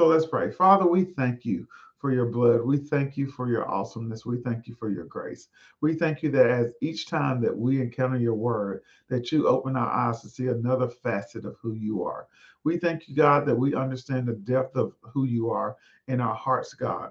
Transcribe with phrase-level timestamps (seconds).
[0.00, 0.52] So let's pray.
[0.52, 1.66] Father, we thank you
[1.98, 2.60] for your blood.
[2.60, 4.24] We thank you for your awesomeness.
[4.24, 5.48] We thank you for your grace.
[5.80, 9.74] We thank you that as each time that we encounter your word, that you open
[9.74, 12.28] our eyes to see another facet of who you are.
[12.62, 15.74] We thank you, God, that we understand the depth of who you are
[16.06, 17.10] in our hearts, God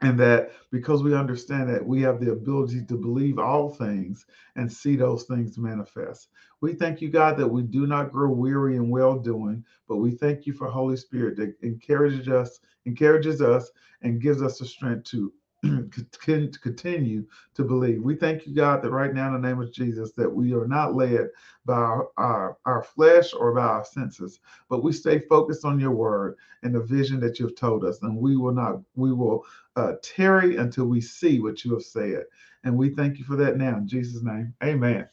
[0.00, 4.26] and that because we understand that we have the ability to believe all things
[4.56, 6.28] and see those things manifest.
[6.60, 10.12] We thank you, God, that we do not grow weary in well doing, but we
[10.12, 13.70] thank you for Holy Spirit that encourages us, encourages us,
[14.02, 15.32] and gives us the strength to
[16.20, 18.02] continue to believe.
[18.02, 20.68] We thank you, God, that right now in the name of Jesus, that we are
[20.68, 21.30] not led
[21.64, 25.90] by our, our, our, flesh or by our senses, but we stay focused on your
[25.90, 28.00] word and the vision that you've told us.
[28.02, 29.44] And we will not, we will
[29.78, 32.24] uh, tarry until we see what you have said.
[32.64, 34.52] And we thank you for that now in Jesus' name.
[34.62, 35.08] Amen.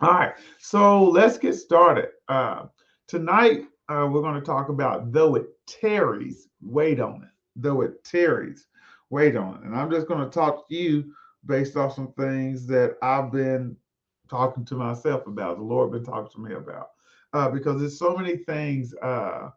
[0.00, 2.08] All right, so let's get started.
[2.28, 2.66] Uh,
[3.06, 7.28] tonight, uh, we're going to talk about though it tarries, wait on it.
[7.56, 8.66] Though it tarries
[9.10, 9.62] wait on it.
[9.64, 11.12] And I'm just going to talk to you
[11.44, 13.76] based off some things that I've been
[14.28, 16.90] talking to myself about, the Lord been talking to me about.
[17.32, 19.50] Uh, because there's so many things uh,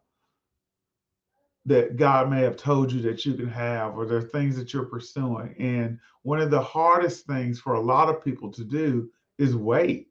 [1.66, 4.72] that God may have told you that you can have, or there are things that
[4.72, 5.54] you're pursuing.
[5.58, 10.08] And one of the hardest things for a lot of people to do is wait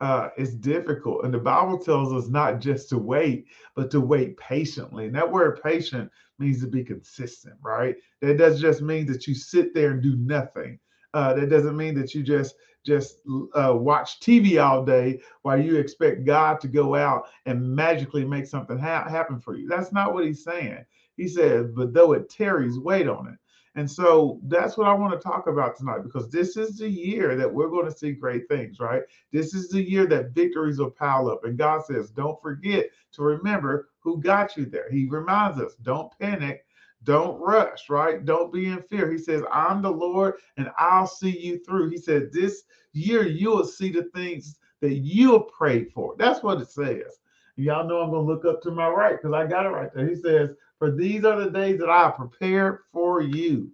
[0.00, 1.24] uh, it's difficult.
[1.24, 5.06] And the Bible tells us not just to wait, but to wait patiently.
[5.06, 7.96] And that word patient means to be consistent, right?
[8.20, 10.78] That doesn't just mean that you sit there and do nothing.
[11.14, 13.20] Uh, that doesn't mean that you just just
[13.54, 18.46] uh, watch TV all day while you expect God to go out and magically make
[18.46, 19.68] something ha- happen for you.
[19.68, 20.84] That's not what he's saying.
[21.16, 23.38] He says, but though it tarries, wait on it.
[23.74, 27.36] And so that's what I want to talk about tonight because this is the year
[27.36, 29.02] that we're going to see great things, right?
[29.32, 31.44] This is the year that victories will pile up.
[31.44, 34.90] And God says, don't forget to remember who got you there.
[34.90, 36.64] He reminds us, don't panic,
[37.04, 38.24] don't rush, right?
[38.24, 39.10] Don't be in fear.
[39.10, 41.90] He says, I'm the Lord and I'll see you through.
[41.90, 46.14] He said, this year you'll see the things that you prayed for.
[46.18, 47.18] That's what it says.
[47.56, 49.92] Y'all know I'm going to look up to my right because I got it right
[49.94, 50.08] there.
[50.08, 53.70] He says, for these are the days that I prepared for you.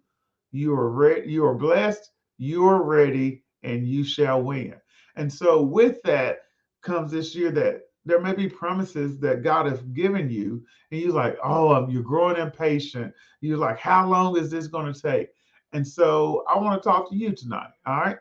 [0.52, 4.74] You are ready, you are blessed, you are ready, and you shall win.
[5.16, 6.38] And so with that
[6.82, 11.12] comes this year that there may be promises that God has given you, and you're
[11.12, 13.12] like, oh, um, you're growing impatient.
[13.41, 15.28] You're like, how long is this going to take?
[15.72, 17.70] And so I want to talk to you tonight.
[17.87, 18.16] All right.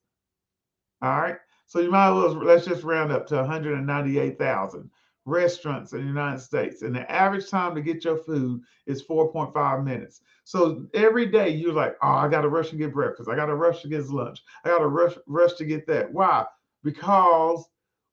[1.03, 1.37] All right.
[1.71, 4.91] So you might as well let's just round up to 198,000
[5.25, 6.83] restaurants in the United States.
[6.83, 10.21] And the average time to get your food is 4.5 minutes.
[10.43, 13.31] So every day you're like, oh, I got to rush and get breakfast.
[13.31, 14.43] I got to rush to get lunch.
[14.65, 16.13] I got to rush, rush to get that.
[16.13, 16.45] Why?
[16.83, 17.65] Because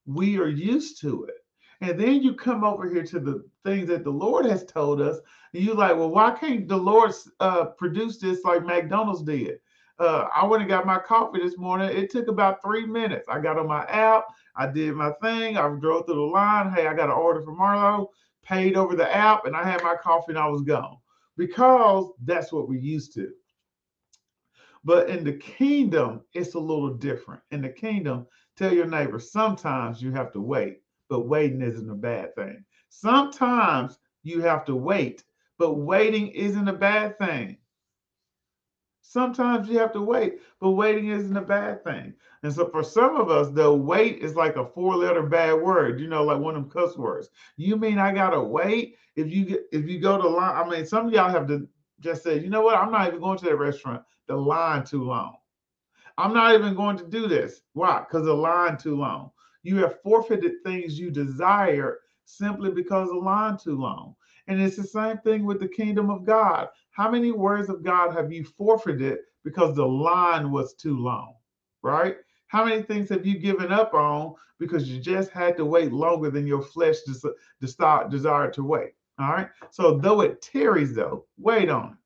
[0.05, 1.43] we are used to it.
[1.81, 5.17] And then you come over here to the things that the Lord has told us,
[5.55, 9.57] and you're like, well, why can't the Lord uh, produce this like McDonald's did?
[9.99, 11.89] Uh, I went and got my coffee this morning.
[11.89, 13.27] It took about three minutes.
[13.29, 16.71] I got on my app, I did my thing, I drove through the line.
[16.71, 18.07] Hey, I got an order from Marlo,
[18.43, 20.97] paid over the app, and I had my coffee and I was gone
[21.35, 23.31] because that's what we're used to.
[24.83, 27.41] But in the kingdom, it's a little different.
[27.51, 31.95] In the kingdom, tell your neighbor, sometimes you have to wait but waiting isn't a
[31.95, 32.63] bad thing.
[32.89, 35.23] Sometimes you have to wait,
[35.57, 37.57] but waiting isn't a bad thing.
[39.09, 42.13] Sometimes you have to wait, but waiting isn't a bad thing.
[42.43, 46.07] And so for some of us, though, wait is like a four-letter bad word, you
[46.07, 47.29] know, like one of them cuss words.
[47.55, 48.97] You mean I gotta wait?
[49.15, 51.69] If you get if you go to line, I mean, some of y'all have to
[52.01, 52.75] just say, you know what?
[52.77, 54.03] I'm not even going to that restaurant.
[54.27, 55.37] The line too long.
[56.17, 57.61] I'm not even going to do this.
[57.73, 57.99] Why?
[57.99, 59.31] Because the line too long.
[59.63, 64.15] You have forfeited things you desire simply because the line too long.
[64.47, 66.69] And it's the same thing with the kingdom of God.
[66.97, 71.35] How many words of God have you forfeited because the line was too long?
[71.83, 72.17] Right?
[72.47, 76.31] How many things have you given up on because you just had to wait longer
[76.31, 76.95] than your flesh
[77.63, 78.93] start desired to wait?
[79.19, 79.47] All right.
[79.69, 81.97] So though it tarries, though, wait on it.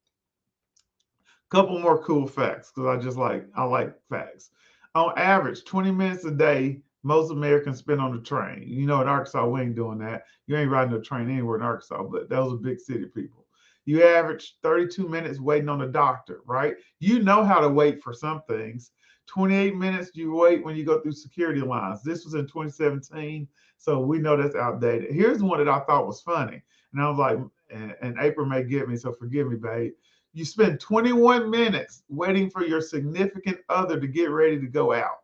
[1.49, 4.49] Couple more cool facts because I just like I like facts.
[4.94, 8.65] On average, 20 minutes a day, most Americans spend on the train.
[8.67, 10.25] You know, in Arkansas, we ain't doing that.
[10.47, 13.45] You ain't riding a train anywhere in Arkansas, but those are big city people.
[13.86, 16.75] You average 32 minutes waiting on a doctor, right?
[17.00, 18.92] You know how to wait for some things.
[19.28, 22.04] 28 minutes you wait when you go through security lines.
[22.04, 23.48] This was in 2017,
[23.78, 25.12] so we know that's outdated.
[25.12, 26.62] Here's one that I thought was funny,
[26.94, 27.39] and I was like,
[27.69, 29.94] and, and April may get me, so forgive me, babe.
[30.33, 35.20] You spend 21 minutes waiting for your significant other to get ready to go out.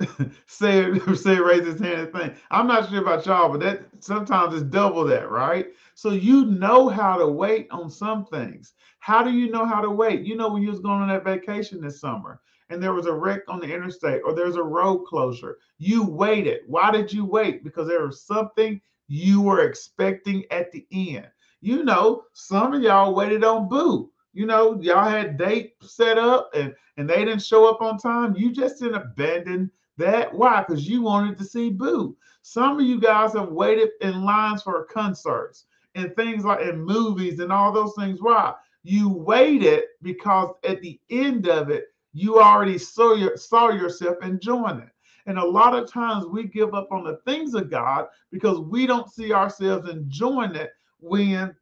[0.46, 2.34] say say raise his hand and thing.
[2.50, 5.66] I'm not sure about y'all, but that sometimes it's double that, right?
[5.94, 8.74] So you know how to wait on some things.
[9.00, 10.22] How do you know how to wait?
[10.22, 13.12] You know when you was going on that vacation this summer and there was a
[13.12, 15.58] wreck on the interstate or there's a road closure.
[15.78, 16.60] You waited.
[16.66, 17.64] Why did you wait?
[17.64, 21.28] Because there was something you were expecting at the end.
[21.60, 24.10] You know, some of y'all waited on Boo.
[24.32, 28.36] You know, y'all had date set up and and they didn't show up on time.
[28.36, 29.70] You just didn't abandon
[30.00, 30.32] that.
[30.34, 30.64] Why?
[30.66, 32.16] Because you wanted to see Boo.
[32.42, 37.40] Some of you guys have waited in lines for concerts and things like in movies
[37.40, 38.20] and all those things.
[38.20, 38.54] Why?
[38.82, 44.80] You waited because at the end of it, you already saw your saw yourself enjoying
[44.80, 44.90] it.
[45.26, 48.86] And a lot of times we give up on the things of God because we
[48.86, 51.54] don't see ourselves enjoying it when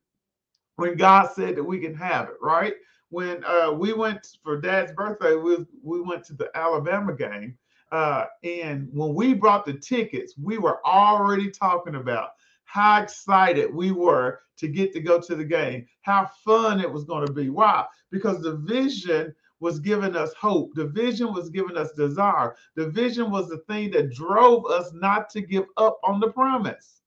[0.77, 2.75] when God said that we can have it, right?
[3.11, 7.59] When uh, we went for Dad's birthday, we we went to the Alabama game,
[7.93, 12.31] uh, and when we brought the tickets, we were already talking about
[12.65, 17.05] how excited we were to get to go to the game, how fun it was
[17.05, 17.49] going to be.
[17.49, 17.87] Why?
[18.11, 20.75] Because the vision was giving us hope.
[20.75, 22.55] The vision was giving us desire.
[22.77, 27.01] The vision was the thing that drove us not to give up on the promise.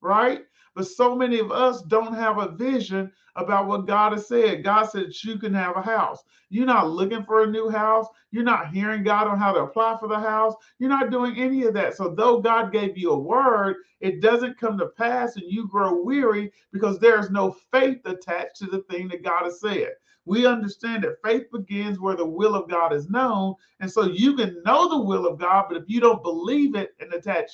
[0.00, 0.42] Right?
[0.78, 4.62] But so many of us don't have a vision about what God has said.
[4.62, 6.22] God said you can have a house.
[6.50, 8.06] You're not looking for a new house.
[8.30, 10.54] You're not hearing God on how to apply for the house.
[10.78, 11.96] You're not doing any of that.
[11.96, 16.00] So, though God gave you a word, it doesn't come to pass and you grow
[16.00, 19.94] weary because there's no faith attached to the thing that God has said.
[20.26, 23.56] We understand that faith begins where the will of God is known.
[23.80, 26.94] And so you can know the will of God, but if you don't believe it
[27.00, 27.50] and attach,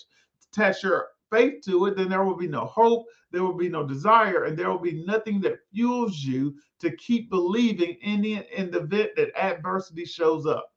[0.53, 3.87] attach your faith to it, then there will be no hope, there will be no
[3.87, 8.71] desire, and there will be nothing that fuels you to keep believing in the, in
[8.71, 10.71] the event that adversity shows up.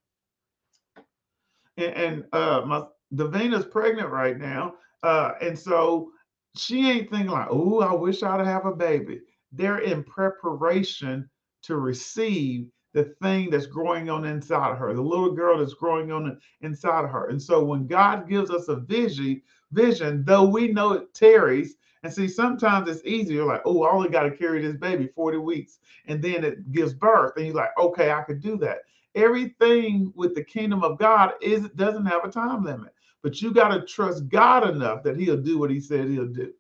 [1.78, 2.84] And, and uh, my
[3.14, 6.12] Davina's pregnant right now, uh, and so
[6.56, 9.22] she ain't thinking like, "Oh, I wish I'd have a baby."
[9.52, 11.30] They're in preparation
[11.64, 16.12] to receive the thing that's growing on inside of her, the little girl that's growing
[16.12, 17.28] on inside of her.
[17.28, 19.42] And so when God gives us a vision,
[19.72, 24.10] vision, though we know it tarries, and see, sometimes it's easier, like, oh, I only
[24.10, 27.34] got to carry this baby 40 weeks, and then it gives birth.
[27.36, 28.80] And you're like, okay, I could do that.
[29.16, 32.94] Everything with the kingdom of God is doesn't have a time limit.
[33.24, 36.54] But you got to trust God enough that He'll do what He said He'll do.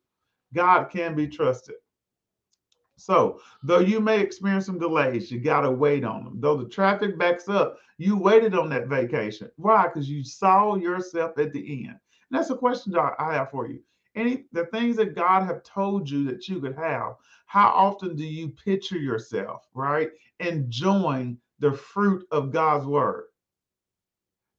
[0.54, 1.76] God can be trusted.
[2.98, 6.42] So, though you may experience some delays, you got to wait on them.
[6.42, 9.52] Though the traffic backs up, you waited on that vacation.
[9.56, 9.88] Why?
[9.88, 12.00] Because you saw yourself at the end.
[12.30, 13.80] And that's a question I have for you.
[14.16, 18.26] Any the things that God have told you that you could have, how often do
[18.26, 20.10] you picture yourself, right?
[20.40, 23.26] Enjoying the fruit of God's word.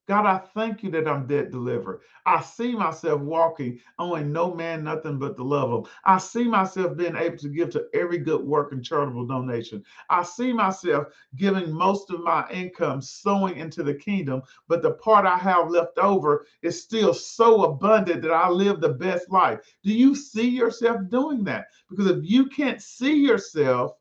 [0.08, 2.00] God, I thank you that I'm dead delivered.
[2.24, 5.90] I see myself walking, owing no man nothing but the love of.
[6.06, 9.84] I see myself being able to give to every good work and charitable donation.
[10.08, 15.26] I see myself giving most of my income sowing into the kingdom, but the part
[15.26, 19.60] I have left over is still so abundant that I live the best life.
[19.84, 21.66] Do you see yourself doing that?
[21.90, 23.92] Because if you can't see yourself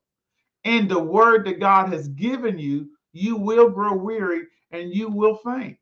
[0.64, 5.36] in the word that God has given you, you will grow weary and you will
[5.36, 5.78] faint.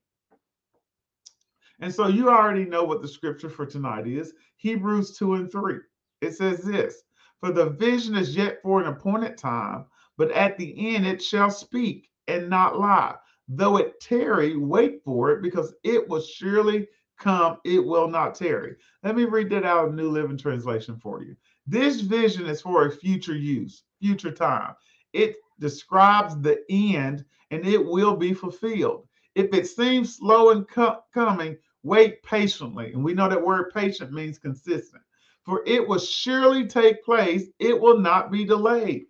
[1.79, 5.75] And so you already know what the scripture for tonight is Hebrews 2 and 3.
[6.21, 7.03] It says this
[7.39, 9.85] For the vision is yet for an appointed time,
[10.17, 13.15] but at the end it shall speak and not lie.
[13.47, 16.87] Though it tarry, wait for it, because it will surely
[17.19, 18.75] come, it will not tarry.
[19.03, 21.35] Let me read that out of New Living Translation for you.
[21.67, 24.75] This vision is for a future use, future time.
[25.13, 29.07] It describes the end and it will be fulfilled.
[29.35, 32.91] If it seems slow in co- coming, wait patiently.
[32.91, 35.03] And we know that word patient means consistent.
[35.45, 39.05] For it will surely take place, it will not be delayed.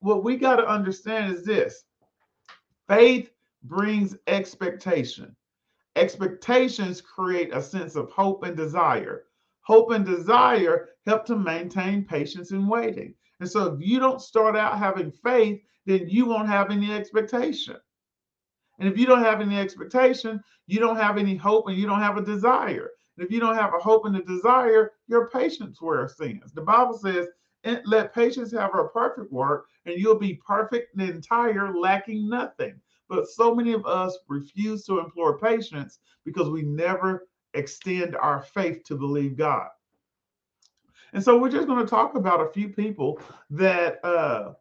[0.00, 1.84] What we got to understand is this
[2.86, 3.30] faith
[3.62, 5.34] brings expectation.
[5.96, 9.24] Expectations create a sense of hope and desire.
[9.62, 13.14] Hope and desire help to maintain patience and waiting.
[13.40, 17.76] And so if you don't start out having faith, then you won't have any expectation.
[18.80, 22.00] And if you don't have any expectation, you don't have any hope and you don't
[22.00, 22.90] have a desire.
[23.16, 26.52] And if you don't have a hope and a desire, your patience wears things.
[26.52, 27.28] The Bible says,
[27.84, 32.80] let patience have her perfect work, and you'll be perfect and entire, lacking nothing.
[33.06, 38.82] But so many of us refuse to implore patience because we never extend our faith
[38.84, 39.68] to believe God.
[41.12, 43.20] And so we're just going to talk about a few people
[43.50, 44.52] that uh,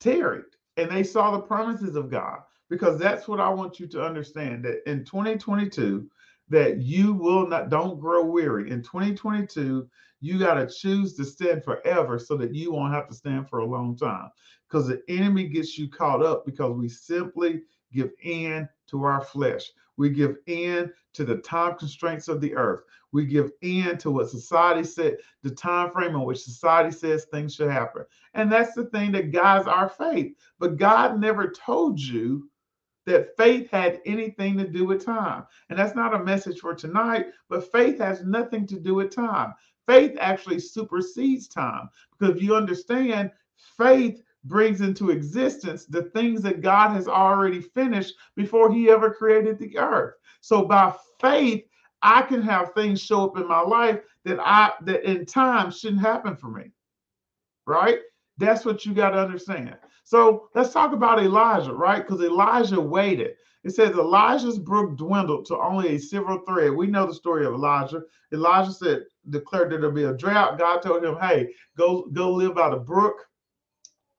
[0.00, 0.44] tarried
[0.76, 4.64] and they saw the promises of God because that's what I want you to understand
[4.64, 6.08] that in 2022
[6.50, 8.70] that you will not don't grow weary.
[8.70, 9.88] In 2022,
[10.20, 13.60] you got to choose to stand forever so that you won't have to stand for
[13.60, 14.30] a long time
[14.68, 19.70] because the enemy gets you caught up because we simply give in to our flesh.
[19.96, 22.82] We give in to the time constraints of the earth.
[23.12, 27.54] We give in to what society said, the time frame in which society says things
[27.54, 28.04] should happen.
[28.34, 30.34] And that's the thing that guides our faith.
[30.58, 32.48] But God never told you
[33.08, 35.44] that faith had anything to do with time.
[35.68, 39.54] And that's not a message for tonight, but faith has nothing to do with time.
[39.86, 41.88] Faith actually supersedes time
[42.18, 43.30] because if you understand,
[43.76, 49.58] faith brings into existence the things that God has already finished before he ever created
[49.58, 50.14] the earth.
[50.40, 51.64] So by faith,
[52.02, 56.02] I can have things show up in my life that I that in time shouldn't
[56.02, 56.70] happen for me.
[57.66, 58.00] Right?
[58.36, 59.76] That's what you got to understand.
[60.08, 62.02] So let's talk about Elijah, right?
[62.02, 63.32] Because Elijah waited.
[63.62, 66.72] It says Elijah's brook dwindled to only a silver thread.
[66.72, 68.00] We know the story of Elijah.
[68.32, 70.58] Elijah said, declared that there'll be a drought.
[70.58, 73.28] God told him, hey, go, go live by the brook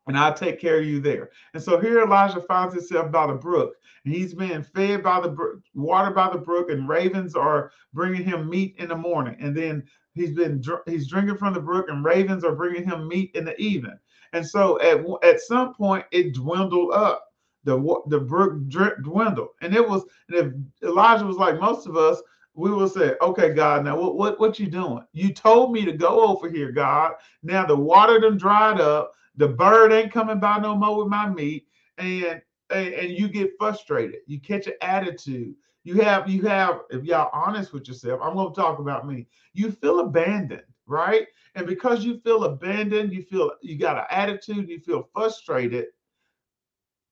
[0.05, 1.31] and I'll take care of you there.
[1.55, 3.73] And so here Elijah finds himself by the brook,
[4.05, 8.23] and he's being fed by the brook, water by the brook, and ravens are bringing
[8.23, 9.37] him meat in the morning.
[9.39, 13.31] And then he's been he's drinking from the brook, and ravens are bringing him meat
[13.35, 13.97] in the evening.
[14.33, 17.25] And so at at some point it dwindled up.
[17.65, 20.05] The the brook dwindled, and it was.
[20.29, 20.37] And
[20.81, 22.21] if Elijah was like most of us,
[22.53, 25.03] we will say, okay, God, now what, what what you doing?
[25.11, 27.13] You told me to go over here, God.
[27.43, 31.29] Now the water done dried up the bird ain't coming by no more with my
[31.29, 31.65] meat,
[31.97, 34.19] and and, and you get frustrated.
[34.27, 35.55] You catch an attitude.
[35.85, 38.19] You have you have if y'all honest with yourself.
[38.21, 39.27] I'm going to talk about me.
[39.53, 41.25] You feel abandoned, right?
[41.59, 44.69] And because you feel abandoned, you feel you got an attitude.
[44.69, 45.87] You feel frustrated.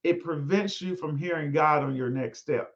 [0.06, 2.72] It prevents you from hearing God on your next step.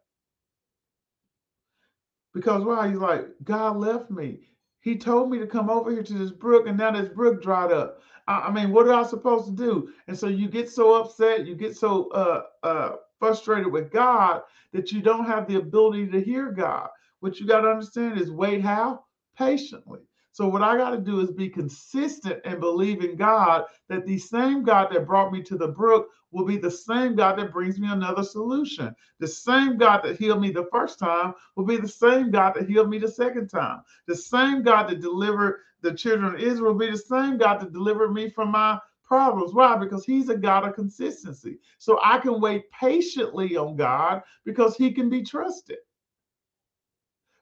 [2.33, 2.89] Because why?
[2.89, 4.41] He's like, God left me.
[4.81, 7.71] He told me to come over here to this brook, and now this brook dried
[7.71, 8.01] up.
[8.27, 9.93] I, I mean, what am I supposed to do?
[10.09, 14.41] And so you get so upset, you get so uh, uh, frustrated with God
[14.73, 16.89] that you don't have the ability to hear God.
[17.21, 19.05] What you got to understand is wait how?
[19.37, 20.01] Patiently.
[20.33, 24.17] So what I got to do is be consistent and believe in God that the
[24.17, 27.79] same God that brought me to the brook will be the same God that brings
[27.79, 28.95] me another solution.
[29.19, 32.69] The same God that healed me the first time will be the same God that
[32.69, 33.81] healed me the second time.
[34.07, 37.73] The same God that delivered the children of Israel will be the same God that
[37.73, 39.53] delivered me from my problems.
[39.53, 39.75] Why?
[39.75, 41.59] Because he's a God of consistency.
[41.79, 45.79] So I can wait patiently on God because he can be trusted.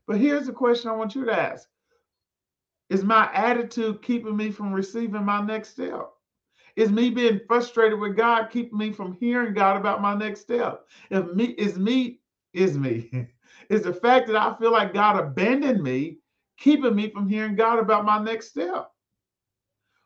[0.07, 1.69] But here's the question I want you to ask
[2.89, 6.09] is my attitude keeping me from receiving my next step?
[6.75, 10.87] Is me being frustrated with God keeping me from hearing God about my next step?
[11.09, 12.19] If me is me
[12.53, 13.27] is me
[13.69, 16.19] is the fact that I feel like God abandoned me
[16.57, 18.91] keeping me from hearing God about my next step.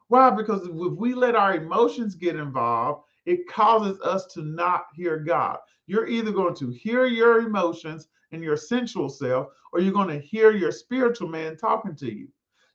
[0.07, 0.29] Why?
[0.29, 5.57] Because if we let our emotions get involved, it causes us to not hear God.
[5.87, 10.19] You're either going to hear your emotions and your sensual self, or you're going to
[10.19, 12.27] hear your spiritual man talking to you.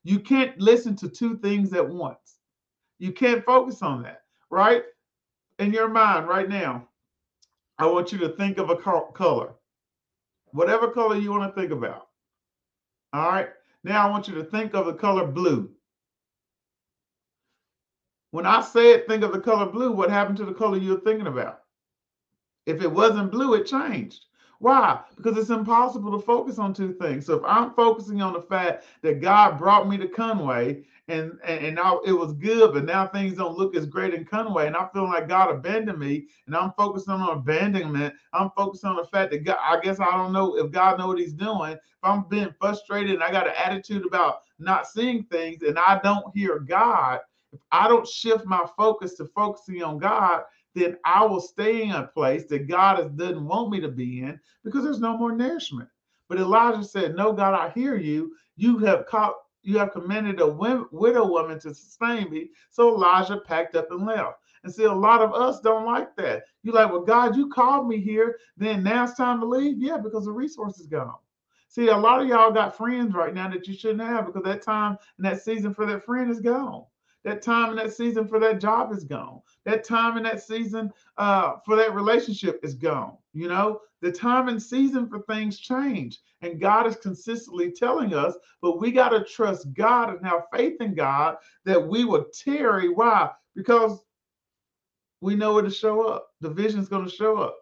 [0.08, 2.38] You can't listen to two things at once.
[2.98, 4.82] You can't focus on that, right?
[5.58, 6.88] In your mind right now,
[7.76, 9.50] I want you to think of a color,
[10.52, 12.06] whatever color you want to think about.
[13.12, 13.50] All right.
[13.84, 15.70] Now I want you to think of the color blue.
[18.30, 19.92] When I say it, think of the color blue.
[19.92, 21.60] What happened to the color you're thinking about?
[22.64, 24.24] If it wasn't blue, it changed.
[24.60, 25.00] Why?
[25.16, 27.26] Because it's impossible to focus on two things.
[27.26, 31.64] So if I'm focusing on the fact that God brought me to Conway and and,
[31.64, 34.76] and now it was good, but now things don't look as great in Conway, and
[34.76, 38.14] I'm feeling like God abandoned me, and I'm focused on abandonment.
[38.32, 41.06] I'm focused on the fact that God, I guess I don't know if God know
[41.06, 41.72] what He's doing.
[41.72, 46.00] If I'm being frustrated and I got an attitude about not seeing things, and I
[46.02, 47.20] don't hear God,
[47.52, 50.42] if I don't shift my focus to focusing on God,
[50.78, 54.38] then I will stay in a place that God doesn't want me to be in
[54.64, 55.88] because there's no more nourishment.
[56.28, 58.35] But Elijah said, No, God, I hear you.
[58.56, 62.50] You have caught, you have commanded a widow woman to sustain me.
[62.70, 64.38] So Elijah packed up and left.
[64.64, 66.42] And see, a lot of us don't like that.
[66.62, 68.38] You're like, well, God, you called me here.
[68.56, 69.78] Then now it's time to leave.
[69.78, 71.14] Yeah, because the resource is gone.
[71.68, 74.62] See, a lot of y'all got friends right now that you shouldn't have because that
[74.62, 76.85] time and that season for that friend is gone.
[77.25, 79.40] That time and that season for that job is gone.
[79.64, 83.16] That time and that season uh, for that relationship is gone.
[83.32, 86.20] You know, the time and season for things change.
[86.42, 90.80] And God is consistently telling us, but we got to trust God and have faith
[90.80, 92.88] in God that we will tarry.
[92.88, 93.30] Why?
[93.56, 94.04] Because
[95.20, 96.28] we know it'll show up.
[96.40, 97.56] The vision is going to show up.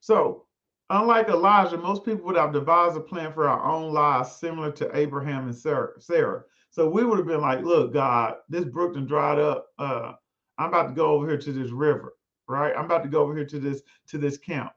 [0.00, 0.46] So,
[0.90, 4.96] unlike Elijah, most people would have devised a plan for our own lives similar to
[4.96, 6.44] Abraham and Sarah.
[6.74, 9.68] So we would have been like, look, God, this brook done dried up.
[9.78, 10.14] Uh,
[10.58, 12.16] I'm about to go over here to this river,
[12.48, 12.74] right?
[12.76, 14.72] I'm about to go over here to this to this camp.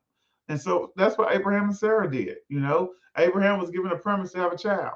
[0.47, 2.37] And so that's what Abraham and Sarah did.
[2.49, 4.93] You know, Abraham was given a promise to have a child.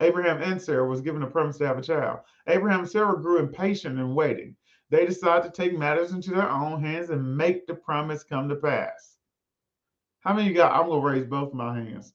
[0.00, 2.18] Abraham and Sarah was given a promise to have a child.
[2.48, 4.56] Abraham and Sarah grew impatient and waiting.
[4.90, 8.56] They decided to take matters into their own hands and make the promise come to
[8.56, 9.18] pass.
[10.18, 10.72] How many you got?
[10.72, 12.12] I'm gonna raise both my hands.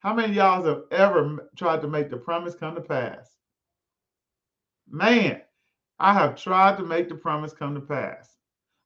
[0.00, 3.30] How many y'all have ever tried to make the promise come to pass?
[4.88, 5.40] Man,
[5.98, 8.36] I have tried to make the promise come to pass.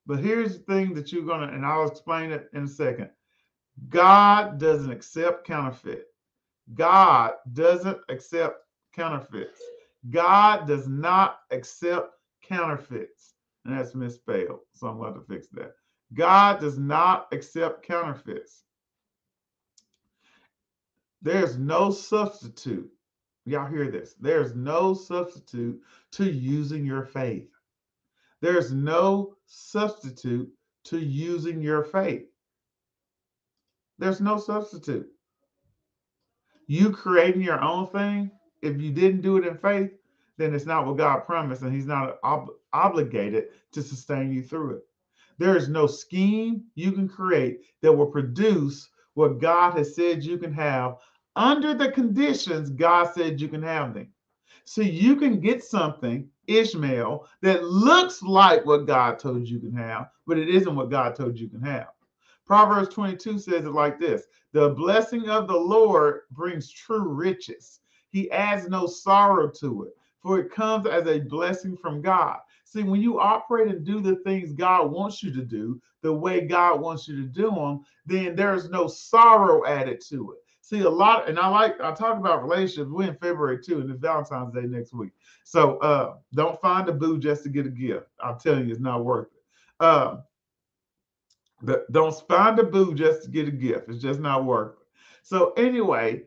[0.05, 3.09] But here's the thing that you're going to, and I'll explain it in a second.
[3.89, 6.07] God doesn't accept counterfeit.
[6.73, 8.63] God doesn't accept
[8.95, 9.61] counterfeits.
[10.09, 12.13] God does not accept
[12.43, 13.35] counterfeits.
[13.65, 14.59] And that's misspelled.
[14.73, 15.73] So I'm going to fix that.
[16.13, 18.63] God does not accept counterfeits.
[21.21, 22.91] There's no substitute.
[23.45, 24.15] Y'all hear this?
[24.19, 25.81] There's no substitute
[26.13, 27.49] to using your faith.
[28.41, 30.49] There's no substitute
[30.85, 32.25] to using your faith.
[33.99, 35.07] There's no substitute.
[36.67, 38.31] You creating your own thing,
[38.61, 39.91] if you didn't do it in faith,
[40.37, 44.77] then it's not what God promised, and He's not ob- obligated to sustain you through
[44.77, 44.83] it.
[45.37, 50.37] There is no scheme you can create that will produce what God has said you
[50.37, 50.95] can have
[51.35, 54.09] under the conditions God said you can have them.
[54.65, 60.09] So you can get something, Ishmael, that looks like what God told you can have,
[60.27, 61.87] but it isn't what God told you can have.
[62.45, 67.79] Proverbs 22 says it like this The blessing of the Lord brings true riches.
[68.09, 72.39] He adds no sorrow to it, for it comes as a blessing from God.
[72.65, 76.41] See, when you operate and do the things God wants you to do, the way
[76.41, 80.39] God wants you to do them, then there's no sorrow added to it.
[80.71, 82.89] See a lot, and I like I talk about relationships.
[82.89, 85.11] We're in February too, and it's Valentine's Day next week.
[85.43, 88.07] So uh, don't find a boo just to get a gift.
[88.23, 89.43] I'm telling you, it's not worth it.
[89.81, 90.19] Uh,
[91.91, 93.89] don't find a boo just to get a gift.
[93.89, 94.87] It's just not worth it.
[95.23, 96.21] So anyway,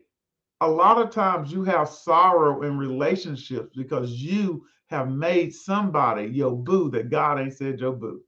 [0.61, 6.55] a lot of times you have sorrow in relationships because you have made somebody your
[6.55, 8.21] boo that God ain't said your boo.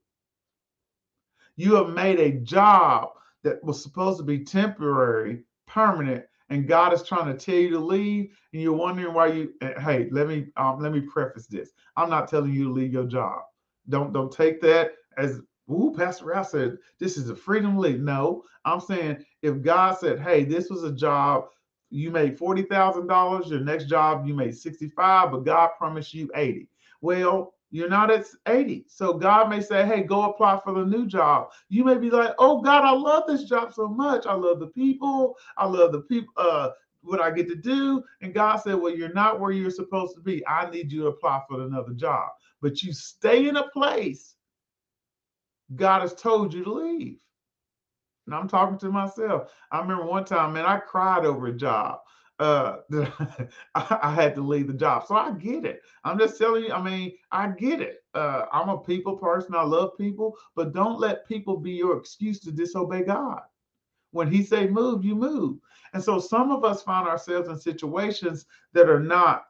[1.54, 3.10] You have made a job
[3.44, 7.78] that was supposed to be temporary permanent and God is trying to tell you to
[7.78, 9.52] leave, and you're wondering why you.
[9.60, 11.70] Eh, hey, let me um, let me preface this.
[11.96, 13.42] I'm not telling you to leave your job.
[13.88, 18.00] Don't don't take that as ooh, Pastor Ralph said this is a freedom leave.
[18.00, 21.44] No, I'm saying if God said, hey, this was a job
[21.90, 26.14] you made forty thousand dollars, your next job you made sixty five, but God promised
[26.14, 26.68] you eighty.
[27.00, 28.86] Well, you're not at 80.
[28.88, 31.50] So God may say, hey, go apply for the new job.
[31.68, 34.26] You may be like, oh God, I love this job so much.
[34.26, 35.36] I love the people.
[35.56, 36.70] I love the people, uh,
[37.02, 38.02] what I get to do.
[38.22, 40.46] And God said, well, you're not where you're supposed to be.
[40.46, 42.30] I need you to apply for another job.
[42.60, 44.34] But you stay in a place
[45.76, 47.18] God has told you to leave.
[48.26, 49.50] And I'm talking to myself.
[49.70, 52.00] I remember one time, man, I cried over a job
[52.38, 52.78] uh
[53.74, 55.06] I, had to leave the job.
[55.06, 55.82] So I get it.
[56.04, 58.04] I'm just telling you, I mean, I get it.
[58.14, 59.54] Uh I'm a people person.
[59.54, 63.40] I love people, but don't let people be your excuse to disobey God.
[64.12, 65.58] When he say move, you move.
[65.92, 69.46] And so some of us find ourselves in situations that are not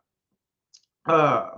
[1.07, 1.51] uh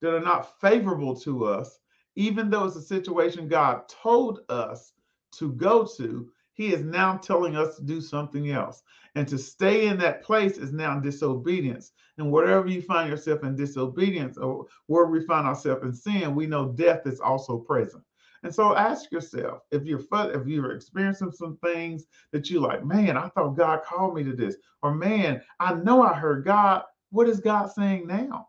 [0.00, 1.78] that are not favorable to us,
[2.16, 4.92] even though it's a situation God told us
[5.36, 8.82] to go to, he is now telling us to do something else.
[9.14, 11.92] And to stay in that place is now disobedience.
[12.18, 16.46] And wherever you find yourself in disobedience or where we find ourselves in sin, we
[16.46, 18.04] know death is also present.
[18.42, 23.16] And so ask yourself if you're if you're experiencing some things that you like, man,
[23.16, 26.82] I thought God called me to this, or man, I know I heard God.
[27.10, 28.48] What is God saying now?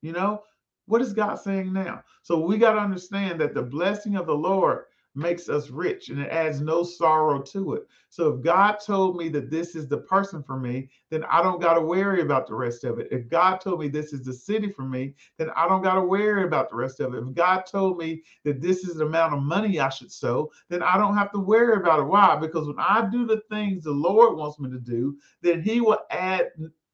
[0.00, 0.42] You know,
[0.86, 2.02] what is God saying now?
[2.22, 6.20] So we got to understand that the blessing of the Lord makes us rich and
[6.20, 7.86] it adds no sorrow to it.
[8.08, 11.60] So if God told me that this is the person for me, then I don't
[11.60, 13.08] got to worry about the rest of it.
[13.10, 16.02] If God told me this is the city for me, then I don't got to
[16.02, 17.22] worry about the rest of it.
[17.22, 20.82] If God told me that this is the amount of money I should sow, then
[20.82, 22.04] I don't have to worry about it.
[22.04, 22.36] Why?
[22.36, 25.98] Because when I do the things the Lord wants me to do, then He will
[26.10, 26.50] add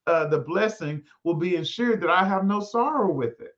[0.06, 3.52] uh, the blessing, will be ensured that I have no sorrow with it.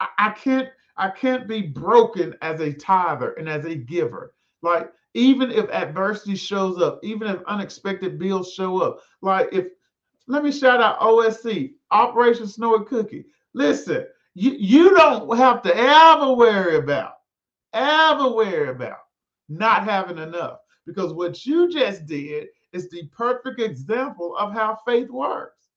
[0.00, 4.34] I, I can't I can't be broken as a tither and as a giver.
[4.62, 9.66] Like, even if adversity shows up, even if unexpected bills show up, like if
[10.26, 13.26] let me shout out OSC, Operation Snowy Cookie.
[13.52, 17.14] Listen, you, you don't have to ever worry about,
[17.72, 18.98] ever worry about
[19.48, 20.58] not having enough.
[20.86, 25.68] Because what you just did is the perfect example of how faith works.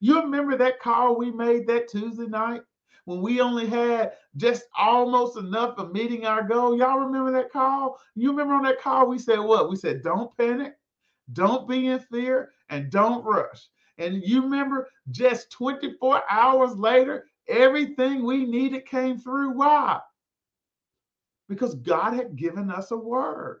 [0.00, 2.62] You remember that call we made that Tuesday night?
[3.06, 6.76] When we only had just almost enough of meeting our goal.
[6.76, 7.98] Y'all remember that call?
[8.14, 9.70] You remember on that call, we said what?
[9.70, 10.74] We said, don't panic,
[11.32, 13.68] don't be in fear, and don't rush.
[13.98, 19.52] And you remember just 24 hours later, everything we needed came through.
[19.52, 20.00] Why?
[21.48, 23.60] Because God had given us a word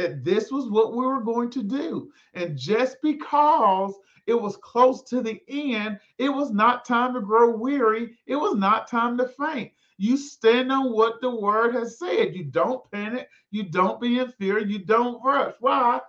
[0.00, 2.10] that this was what we were going to do.
[2.34, 3.94] And just because
[4.30, 5.98] it was close to the end.
[6.18, 8.16] It was not time to grow weary.
[8.26, 9.72] It was not time to faint.
[9.98, 12.36] You stand on what the word has said.
[12.36, 13.28] You don't panic.
[13.50, 14.58] You don't be in fear.
[14.58, 15.54] You don't rush.
[15.58, 16.00] Why?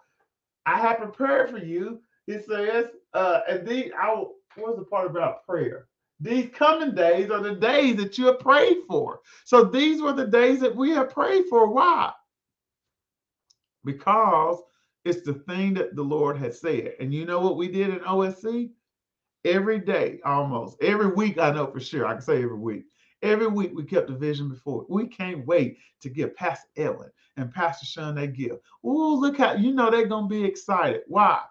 [0.67, 2.01] I have prepared for you.
[2.27, 5.88] he says, uh, and these, I will, what's the part about prayer?
[6.19, 9.21] These coming days are the days that you have prayed for.
[9.45, 11.67] So these were the days that we have prayed for.
[11.73, 12.13] Why?
[13.84, 14.62] Because
[15.06, 16.94] it's the thing that the Lord has said.
[17.00, 18.70] And you know what we did in OSC?
[19.44, 22.06] Every day, almost every week, I know for sure.
[22.06, 22.86] I can say every week.
[23.24, 24.86] Every week we kept the vision before.
[24.89, 28.62] We can't wait to give Pastor Ellen and Pastor Sean that gift.
[28.84, 31.02] Oh, look how you know they're gonna be excited.
[31.08, 31.41] Why?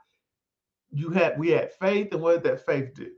[0.93, 3.11] You had we had faith, and what did that faith do?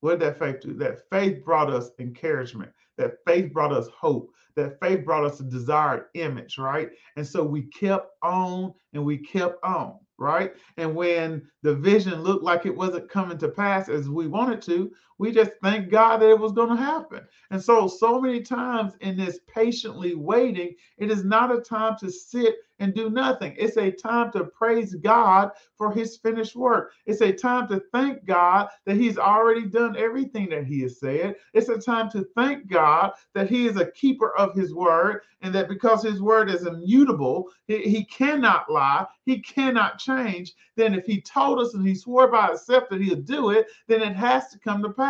[0.00, 0.74] What did that faith do?
[0.74, 2.72] That faith brought us encouragement.
[2.98, 6.90] That faith brought us hope that faith brought us a desired image, right?
[7.16, 10.52] And so we kept on and we kept on, right?
[10.76, 14.90] And when the vision looked like it wasn't coming to pass as we wanted to,
[15.18, 17.20] we just thank God that it was going to happen.
[17.50, 22.10] And so, so many times in this patiently waiting, it is not a time to
[22.10, 23.54] sit and do nothing.
[23.56, 26.92] It's a time to praise God for his finished work.
[27.06, 31.36] It's a time to thank God that he's already done everything that he has said.
[31.52, 35.54] It's a time to thank God that he is a keeper of his word and
[35.54, 40.54] that because his word is immutable, he, he cannot lie, he cannot change.
[40.76, 44.02] Then if he told us and he swore by himself that he'll do it, then
[44.02, 45.03] it has to come to pass.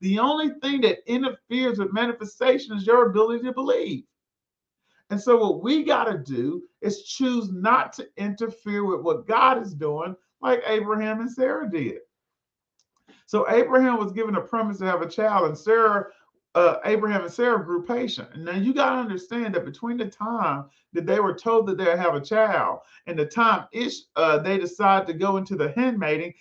[0.00, 4.04] The only thing that interferes with manifestation is your ability to believe.
[5.10, 9.62] And so, what we got to do is choose not to interfere with what God
[9.62, 11.98] is doing, like Abraham and Sarah did.
[13.26, 16.06] So, Abraham was given a promise to have a child, and Sarah,
[16.54, 18.28] uh, Abraham and Sarah grew patient.
[18.36, 21.98] Now you got to understand that between the time that they were told that they'd
[21.98, 26.32] have a child and the time ish, uh, they decide to go into the handmaiding,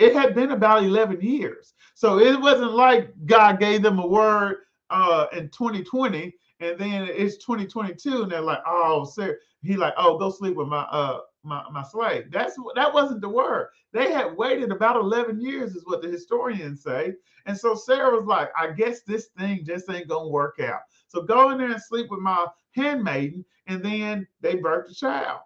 [0.00, 1.74] it had been about 11 years.
[1.94, 4.56] So, it wasn't like God gave them a word
[4.90, 9.38] uh, in 2020 and then it's 2022 and they're like oh sir.
[9.62, 12.30] He like oh go sleep with my uh my, my slave.
[12.30, 13.68] That's that wasn't the word.
[13.92, 17.14] They had waited about 11 years is what the historians say.
[17.46, 20.80] And so sarah was like i guess this thing just ain't gonna work out.
[21.08, 25.40] So go in there and sleep with my handmaiden and then they birthed a child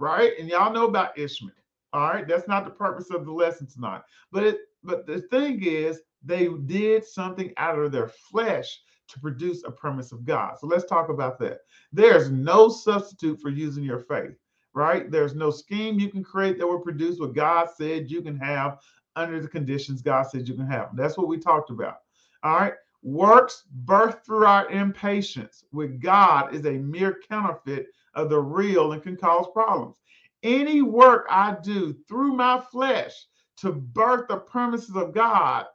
[0.00, 0.32] right?
[0.38, 1.52] And y'all know about ishmael
[1.92, 5.62] all right that's not the purpose of the lesson tonight but it but the thing
[5.62, 10.58] is they did something out of their flesh to produce a promise of God.
[10.58, 11.60] So let's talk about that.
[11.92, 14.36] There's no substitute for using your faith,
[14.74, 15.10] right?
[15.10, 18.78] There's no scheme you can create that will produce what God said you can have
[19.16, 20.94] under the conditions God said you can have.
[20.94, 21.98] That's what we talked about.
[22.42, 22.74] All right.
[23.02, 29.02] Works birthed through our impatience with God is a mere counterfeit of the real and
[29.02, 30.00] can cause problems.
[30.42, 33.12] Any work I do through my flesh
[33.58, 35.66] to birth the promises of God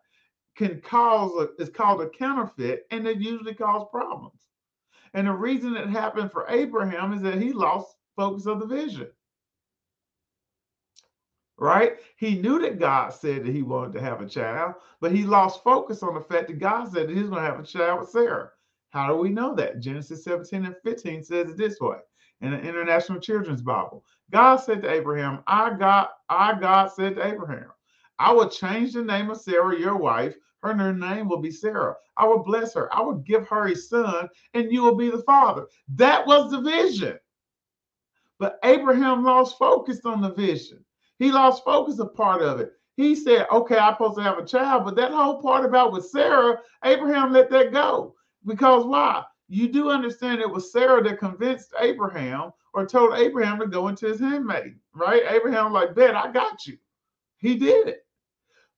[0.55, 4.39] can cause a, it's called a counterfeit and it usually cause problems.
[5.13, 9.07] And the reason it happened for Abraham is that he lost focus of the vision.
[11.57, 11.97] Right?
[12.17, 15.63] He knew that God said that he wanted to have a child, but he lost
[15.63, 18.09] focus on the fact that God said that he's going to have a child with
[18.09, 18.49] Sarah.
[18.89, 19.79] How do we know that?
[19.79, 21.97] Genesis 17 and 15 says it this way
[22.43, 24.03] in the International Children's Bible.
[24.29, 27.71] God said to Abraham, I God, I God said to Abraham,
[28.19, 30.35] I will change the name of Sarah, your wife.
[30.61, 31.95] Her name will be Sarah.
[32.15, 32.93] I will bless her.
[32.95, 35.65] I will give her a son, and you will be the father.
[35.95, 37.17] That was the vision.
[38.39, 40.83] But Abraham lost focus on the vision.
[41.19, 42.73] He lost focus of part of it.
[42.95, 46.05] He said, okay, I'm supposed to have a child, but that whole part about with
[46.05, 48.15] Sarah, Abraham let that go.
[48.45, 49.23] Because why?
[49.53, 54.07] You do understand it was Sarah that convinced Abraham or told Abraham to go into
[54.07, 55.21] his handmaid, right?
[55.29, 56.75] Abraham, like, bet I got you.
[57.37, 57.99] He did it.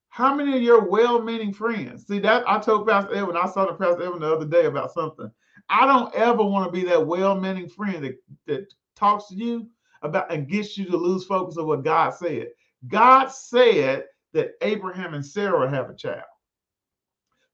[0.10, 2.06] How many of your well-meaning friends?
[2.06, 4.92] See that I told Pastor Edwin, I saw the Pastor Edwin the other day about
[4.92, 5.32] something.
[5.70, 9.70] I don't ever want to be that well-meaning friend that, that talks to you
[10.02, 12.48] about and gets you to lose focus of what God said.
[12.90, 16.24] God said that Abraham and Sarah have a child.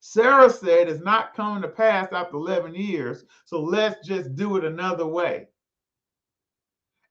[0.01, 4.65] Sarah said it's not coming to pass after 11 years, so let's just do it
[4.65, 5.47] another way.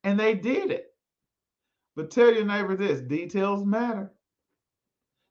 [0.02, 0.88] And they did it.
[1.94, 4.12] But tell your neighbor this details matter.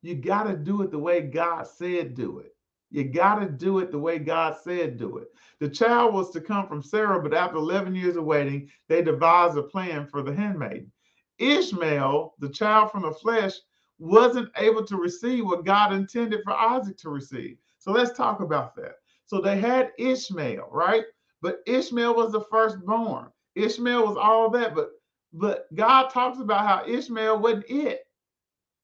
[0.01, 2.55] You got to do it the way God said do it.
[2.91, 5.27] You got to do it the way God said do it.
[5.59, 9.57] The child was to come from Sarah, but after 11 years of waiting, they devised
[9.57, 10.91] a plan for the handmaiden.
[11.39, 13.53] Ishmael, the child from the flesh,
[13.99, 17.57] wasn't able to receive what God intended for Isaac to receive.
[17.77, 18.95] So let's talk about that.
[19.25, 21.03] So they had Ishmael, right?
[21.41, 23.27] But Ishmael was the firstborn.
[23.55, 24.91] Ishmael was all that, but
[25.33, 28.07] but God talks about how Ishmael wasn't it.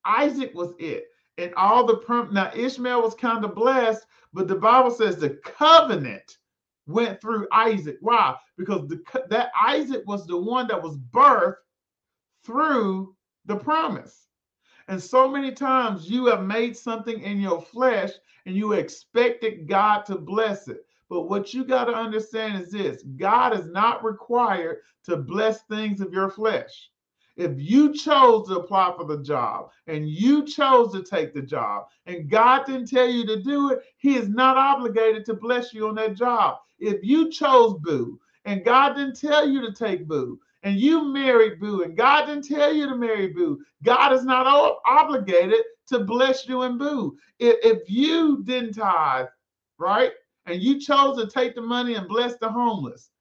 [0.06, 1.06] Isaac was it.
[1.38, 5.32] And all the prom- now Ishmael was kind of blessed, but the Bible says the
[5.44, 6.38] covenant
[6.88, 7.98] went through Isaac.
[8.02, 8.36] Why?
[8.58, 11.56] Because the that Isaac was the one that was birthed
[12.46, 14.25] through the promise.
[14.88, 18.12] And so many times you have made something in your flesh
[18.46, 20.86] and you expected God to bless it.
[21.10, 26.02] But what you got to understand is this God is not required to bless things
[26.02, 26.90] of your flesh.
[27.36, 31.88] If you chose to apply for the job and you chose to take the job
[32.06, 35.88] and God didn't tell you to do it, He is not obligated to bless you
[35.88, 36.60] on that job.
[36.80, 41.60] If you chose Boo and God didn't tell you to take Boo and you married
[41.60, 44.48] Boo and God didn't tell you to marry Boo, God is not
[44.86, 47.18] obligated to bless you and Boo.
[47.40, 49.28] If, if you didn't tithe,
[49.78, 50.12] right,
[50.48, 53.12] and you chose to take the money and bless the homeless,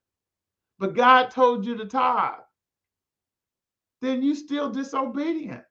[0.79, 2.41] but God told you to tithe,
[4.01, 5.63] then you still disobedient.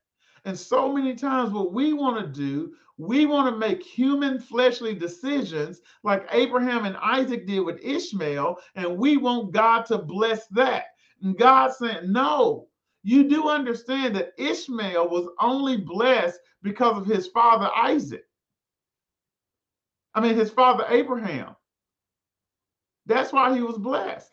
[0.45, 4.93] And so many times, what we want to do, we want to make human fleshly
[4.93, 10.85] decisions like Abraham and Isaac did with Ishmael, and we want God to bless that.
[11.23, 12.67] And God said, No,
[13.03, 18.25] you do understand that Ishmael was only blessed because of his father Isaac.
[20.13, 21.55] I mean, his father Abraham.
[23.05, 24.31] That's why he was blessed.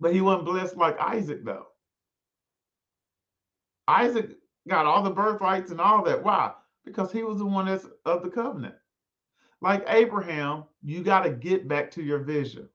[0.00, 1.66] But he wasn't blessed like Isaac, though.
[3.88, 4.30] Isaac
[4.68, 6.22] got all the birthrights and all that.
[6.22, 6.52] Why?
[6.84, 8.74] Because he was the one that's of the covenant.
[9.60, 12.68] Like Abraham, you got to get back to your vision.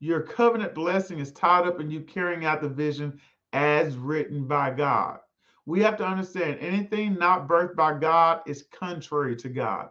[0.00, 3.18] Your covenant blessing is tied up in you carrying out the vision
[3.54, 5.20] as written by God.
[5.64, 9.88] We have to understand anything not birthed by God is contrary to God.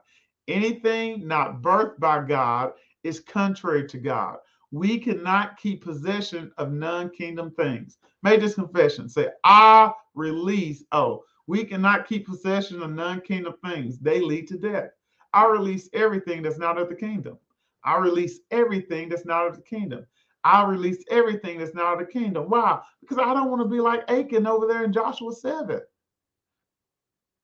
[0.47, 4.37] Anything not birthed by God is contrary to God.
[4.71, 7.97] We cannot keep possession of non kingdom things.
[8.21, 9.09] Make this confession.
[9.09, 10.83] Say, I release.
[10.91, 13.97] Oh, we cannot keep possession of non kingdom things.
[13.99, 14.91] They lead to death.
[15.33, 17.37] I release everything that's not of the kingdom.
[17.85, 20.05] I release everything that's not of the kingdom.
[20.43, 22.49] I release everything that's not of the kingdom.
[22.49, 22.79] Why?
[23.01, 25.81] Because I don't want to be like Achan over there in Joshua 7.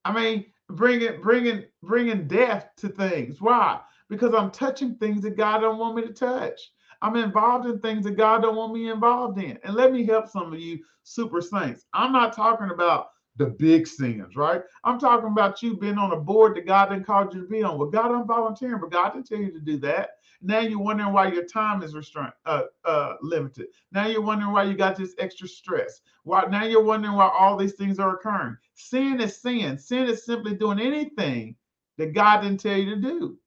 [0.06, 3.42] I mean, bringing, bringing, bringing death to things.
[3.42, 3.80] Why?
[4.10, 6.60] Because I'm touching things that God don't want me to touch.
[7.02, 9.58] I'm involved in things that God don't want me involved in.
[9.64, 11.86] And let me help some of you super saints.
[11.94, 14.62] I'm not talking about the big sins, right?
[14.84, 17.64] I'm talking about you being on a board that God didn't call you to be
[17.64, 17.80] on.
[17.80, 20.12] Well, God, I'm volunteering, but God didn't tell you to do that.
[20.42, 23.68] Now you're wondering why your time is restrained, uh, uh, limited.
[23.92, 26.02] Now you're wondering why you got this extra stress.
[26.24, 28.58] Why now you're wondering why all these things are occurring.
[28.74, 29.78] Sin is sin.
[29.78, 31.56] Sin is simply doing anything
[31.98, 33.38] that God didn't tell you to do.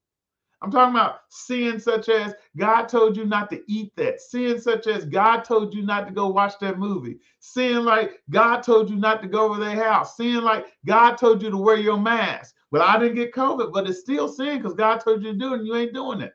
[0.63, 4.21] I'm talking about sin such as God told you not to eat that.
[4.21, 7.19] Sin such as God told you not to go watch that movie.
[7.41, 10.17] Sin like God told you not to go over their house.
[10.17, 12.55] Sin like God told you to wear your mask.
[12.71, 15.53] Well, I didn't get COVID, but it's still sin because God told you to do
[15.53, 16.33] it and you ain't doing it.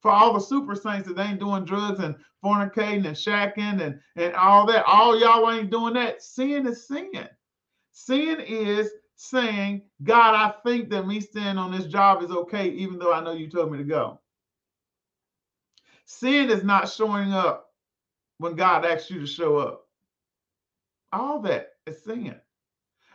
[0.00, 4.34] For all the super saints that ain't doing drugs and fornicating and shacking and, and
[4.34, 6.22] all that, all y'all ain't doing that.
[6.22, 7.28] Sin is sin.
[7.92, 12.98] Sin is saying, God, I think that me staying on this job is okay, even
[12.98, 14.20] though I know you told me to go.
[16.04, 17.72] Sin is not showing up
[18.38, 19.84] when God asks you to show up.
[21.12, 22.36] All that is sin.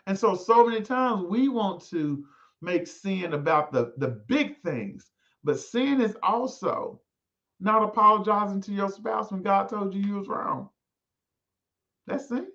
[0.05, 2.25] And so, so many times we want to
[2.61, 5.11] make sin about the, the big things,
[5.43, 7.01] but sin is also
[7.59, 10.69] not apologizing to your spouse when God told you you was wrong.
[12.07, 12.47] That's sin.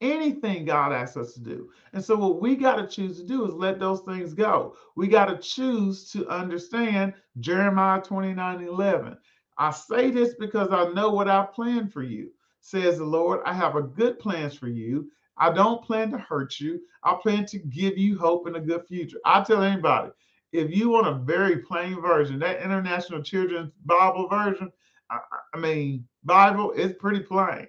[0.00, 1.70] Anything God asks us to do.
[1.92, 4.76] And so, what we got to choose to do is let those things go.
[4.96, 9.18] We got to choose to understand Jeremiah 29 11.
[9.58, 12.30] I say this because I know what I plan for you,
[12.62, 13.40] says the Lord.
[13.44, 15.10] I have a good plans for you.
[15.36, 16.80] I don't plan to hurt you.
[17.04, 19.18] I plan to give you hope and a good future.
[19.26, 20.12] I tell anybody,
[20.52, 24.70] if you want a very plain version, that International Children's Bible version,
[25.10, 25.18] I,
[25.54, 27.66] I mean, Bible is pretty plain.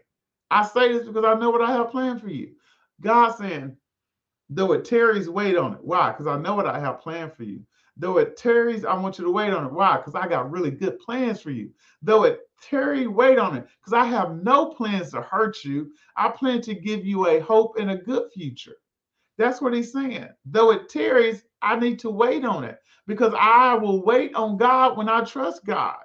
[0.49, 2.51] I say this because I know what I have planned for you.
[3.01, 3.75] God saying,
[4.49, 5.79] though it tarries, wait on it.
[5.81, 6.11] Why?
[6.11, 7.61] Because I know what I have planned for you.
[7.97, 9.71] Though it tarries, I want you to wait on it.
[9.71, 9.97] Why?
[9.97, 11.69] Because I got really good plans for you.
[12.01, 13.67] Though it tarry, wait on it.
[13.79, 15.91] Because I have no plans to hurt you.
[16.15, 18.75] I plan to give you a hope and a good future.
[19.37, 20.29] That's what he's saying.
[20.45, 24.97] Though it tarries, I need to wait on it because I will wait on God
[24.97, 25.97] when I trust God.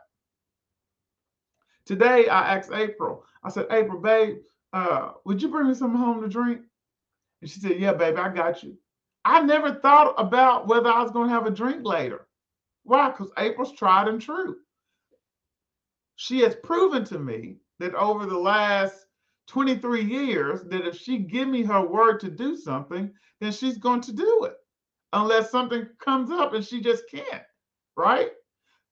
[1.87, 4.39] Today, I asked April, I said, April, babe,
[4.73, 6.63] uh, would you bring me some home to drink?
[7.41, 8.77] And she said, Yeah, baby, I got you.
[9.25, 12.27] I never thought about whether I was going to have a drink later.
[12.85, 13.11] Why?
[13.11, 14.57] Because April's tried and true.
[16.17, 19.07] She has proven to me that over the last
[19.49, 24.01] 23 years that if she give me her word to do something, then she's going
[24.03, 24.57] to do it
[25.13, 27.43] unless something comes up and she just can't,
[27.97, 28.31] right?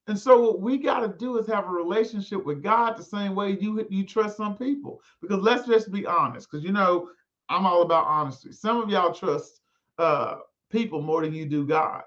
[0.07, 3.35] And so what we got to do is have a relationship with God the same
[3.35, 5.01] way you you trust some people.
[5.23, 7.09] Because let's just be honest, because you know
[7.49, 8.53] I'm all about honesty.
[8.53, 9.61] Some of y'all trust
[9.99, 10.37] uh,
[10.71, 12.03] people more than you do God,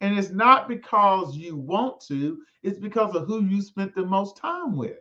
[0.00, 4.36] and it's not because you want to; it's because of who you spent the most
[4.36, 4.98] time with.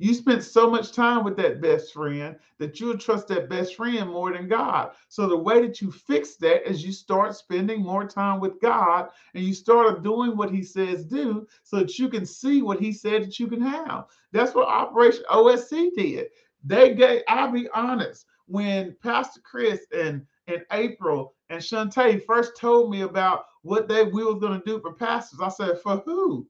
[0.00, 4.08] You spent so much time with that best friend that you'll trust that best friend
[4.08, 4.92] more than God.
[5.08, 9.10] So the way that you fix that is you start spending more time with God
[9.34, 12.94] and you start doing what he says do so that you can see what he
[12.94, 14.06] said that you can have.
[14.32, 16.28] That's what Operation OSC did.
[16.64, 22.90] They gave, I'll be honest, when Pastor Chris and, and April and Shantae first told
[22.90, 26.48] me about what they we going to do for pastors, I said, for who?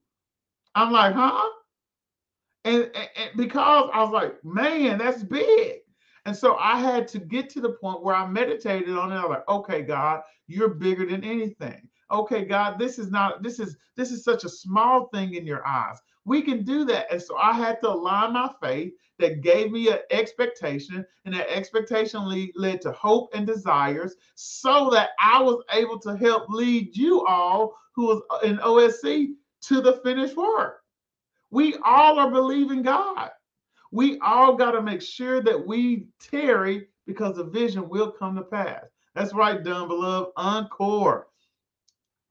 [0.76, 1.48] I'm like, huh?
[2.64, 5.78] And, and, because I was like, man, that's big.
[6.26, 9.16] And so I had to get to the point where I meditated on it.
[9.16, 11.88] I was like, okay, God, you're bigger than anything.
[12.10, 15.66] Okay, God, this is not, this is, this is such a small thing in your
[15.66, 15.98] eyes.
[16.24, 17.10] We can do that.
[17.10, 21.48] And so I had to align my faith that gave me an expectation, and that
[21.48, 26.96] expectation lead, led to hope and desires so that I was able to help lead
[26.96, 30.79] you all who was uh, in OSC to the finished work.
[31.50, 33.30] We all are believing God.
[33.92, 38.42] We all got to make sure that we tarry because the vision will come to
[38.42, 38.84] pass.
[39.14, 40.30] That's right, done beloved.
[40.36, 41.26] Encore.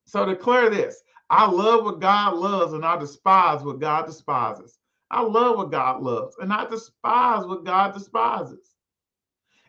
[0.06, 4.80] So declare this I love what God loves and I despise what God despises.
[5.12, 8.76] I love what God loves and I despise what God despises.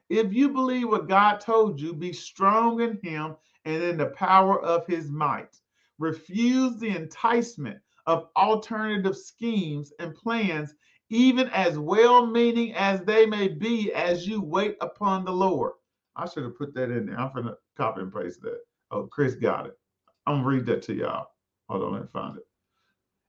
[0.09, 4.61] If you believe what God told you, be strong in Him and in the power
[4.63, 5.57] of His might.
[5.99, 7.81] Refuse the enticement
[8.11, 10.75] of alternative schemes and plans,
[11.11, 15.75] even as well meaning as they may be, as you wait upon the Lord.
[16.17, 17.21] I should have put that in there.
[17.21, 18.59] I'm going to copy and paste that.
[18.91, 19.79] Oh, Chris got it.
[20.27, 21.29] I'm going to read that to y'all.
[21.69, 22.47] Hold on, let me find it.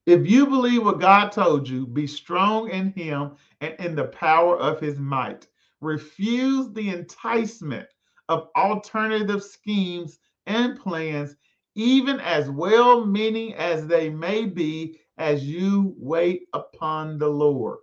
[0.08, 4.58] If you believe what God told you, be strong in Him and in the power
[4.58, 5.48] of His might.
[5.80, 7.88] Refuse the enticement
[8.30, 10.17] of alternative schemes
[10.48, 11.36] and plans,
[11.75, 17.79] even as well meaning as they may be, as you wait upon the Lord.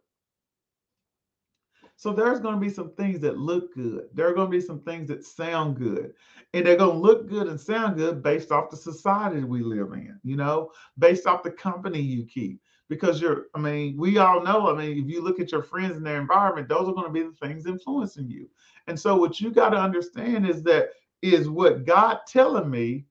[1.99, 4.05] So there's going to be some things that look good.
[4.14, 6.12] There are going to be some things that sound good.
[6.55, 9.93] And they're going to look good and sound good based off the society we live
[9.93, 12.61] in, you know, based off the company you keep.
[12.89, 15.97] Because you're, I mean, we all know, I mean, if you look at your friends
[15.97, 18.49] and their environment, those are going to be the things influencing you.
[18.86, 23.07] And so what you got to understand is that is what God telling me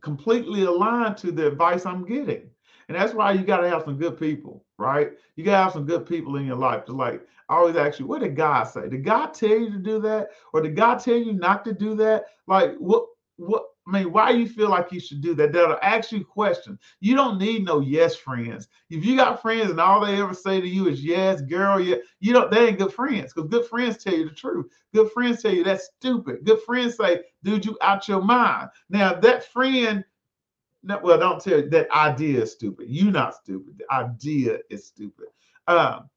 [0.00, 2.50] completely aligned to the advice I'm getting.
[2.88, 5.12] And that's why you got to have some good people, right?
[5.36, 7.98] You got to have some good people in your life to like I always ask
[7.98, 8.88] you, what did God say?
[8.88, 10.28] Did God tell you to do that?
[10.52, 12.24] Or did God tell you not to do that?
[12.46, 15.52] Like what what I mean, why you feel like you should do that?
[15.52, 16.78] That'll ask you questions.
[17.00, 18.68] You don't need no yes friends.
[18.90, 21.96] If you got friends and all they ever say to you is yes, girl, yeah,
[22.20, 22.50] you don't.
[22.50, 24.66] They ain't good friends because good friends tell you the truth.
[24.94, 26.44] Good friends tell you that's stupid.
[26.44, 28.68] Good friends say, dude, you out your mind.
[28.90, 30.04] Now that friend,
[30.82, 32.90] well, don't tell you that idea is stupid.
[32.90, 33.78] You not stupid.
[33.78, 35.28] The idea is stupid.
[35.66, 36.10] Um,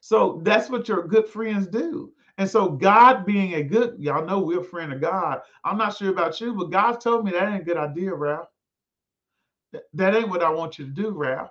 [0.00, 2.12] so that's what your good friends do.
[2.38, 5.40] And so God being a good, y'all know we're a friend of God.
[5.64, 8.48] I'm not sure about you, but God told me that ain't a good idea, Ralph.
[9.94, 11.50] That ain't what I want you to do, Ralph.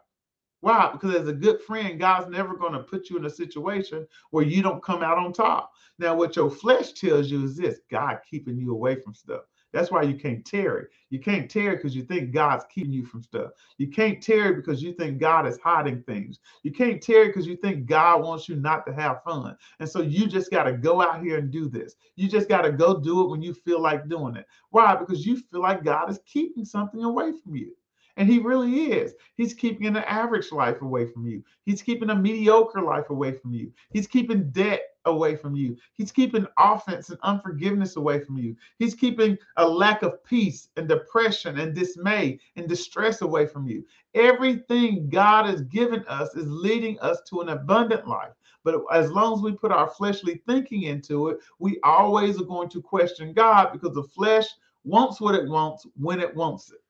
[0.61, 0.89] Why?
[0.91, 4.45] Because as a good friend, God's never going to put you in a situation where
[4.45, 5.71] you don't come out on top.
[5.97, 9.41] Now, what your flesh tells you is this God keeping you away from stuff.
[9.73, 10.87] That's why you can't tarry.
[11.09, 13.51] You can't tarry because you think God's keeping you from stuff.
[13.77, 16.39] You can't tarry because you think God is hiding things.
[16.63, 19.55] You can't tarry because you think God wants you not to have fun.
[19.79, 21.95] And so you just got to go out here and do this.
[22.15, 24.45] You just got to go do it when you feel like doing it.
[24.71, 24.95] Why?
[24.95, 27.75] Because you feel like God is keeping something away from you.
[28.17, 29.13] And he really is.
[29.35, 31.43] He's keeping an average life away from you.
[31.65, 33.71] He's keeping a mediocre life away from you.
[33.93, 35.77] He's keeping debt away from you.
[35.93, 38.55] He's keeping offense and unforgiveness away from you.
[38.79, 43.85] He's keeping a lack of peace and depression and dismay and distress away from you.
[44.13, 48.33] Everything God has given us is leading us to an abundant life.
[48.63, 52.69] But as long as we put our fleshly thinking into it, we always are going
[52.69, 54.47] to question God because the flesh
[54.83, 56.80] wants what it wants when it wants it.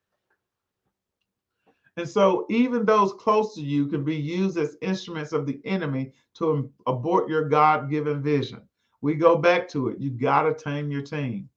[1.97, 6.13] And so, even those close to you can be used as instruments of the enemy
[6.35, 8.61] to abort your God given vision.
[9.01, 9.99] We go back to it.
[9.99, 11.49] You got to tame your team.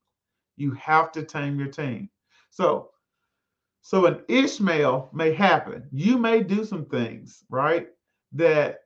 [0.57, 2.09] You have to tame your team.
[2.51, 2.91] So,
[3.83, 5.87] so an Ishmael may happen.
[5.93, 7.89] You may do some things, right?
[8.33, 8.81] That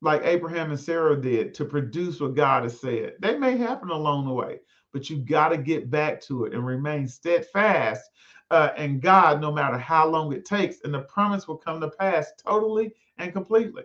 [0.00, 3.14] like Abraham and Sarah did to produce what God has said.
[3.20, 4.60] They may happen along the way,
[4.92, 8.08] but you got to get back to it and remain steadfast
[8.50, 11.90] uh, and God, no matter how long it takes, and the promise will come to
[11.90, 13.84] pass totally and completely.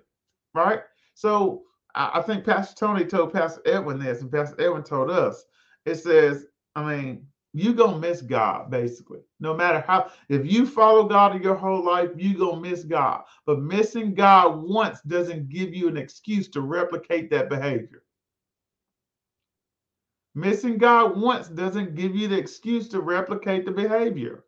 [0.53, 0.81] Right?
[1.13, 1.63] So
[1.95, 5.43] I, I think Pastor Tony told Pastor Edwin this, and Pastor Edwin told us.
[5.85, 6.45] It says,
[6.75, 9.19] I mean, you gonna miss God basically.
[9.39, 13.23] No matter how, if you follow God in your whole life, you gonna miss God.
[13.45, 18.03] But missing God once doesn't give you an excuse to replicate that behavior.
[20.35, 24.45] Missing God once doesn't give you the excuse to replicate the behavior.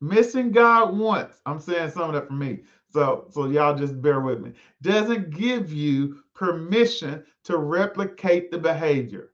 [0.00, 2.60] Missing God once, I'm saying some of that for me.
[2.92, 4.52] So, so y'all just bear with me.
[4.82, 9.30] Doesn't give you permission to replicate the behavior.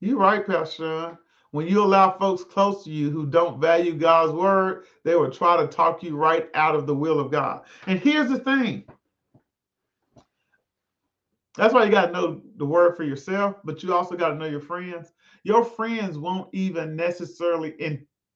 [0.00, 1.18] You're right, Pastor.
[1.52, 5.56] When you allow folks close to you who don't value God's word, they will try
[5.56, 7.62] to talk you right out of the will of God.
[7.86, 8.84] And here's the thing
[11.56, 14.34] that's why you got to know the word for yourself, but you also got to
[14.36, 15.12] know your friends.
[15.44, 17.74] Your friends won't even necessarily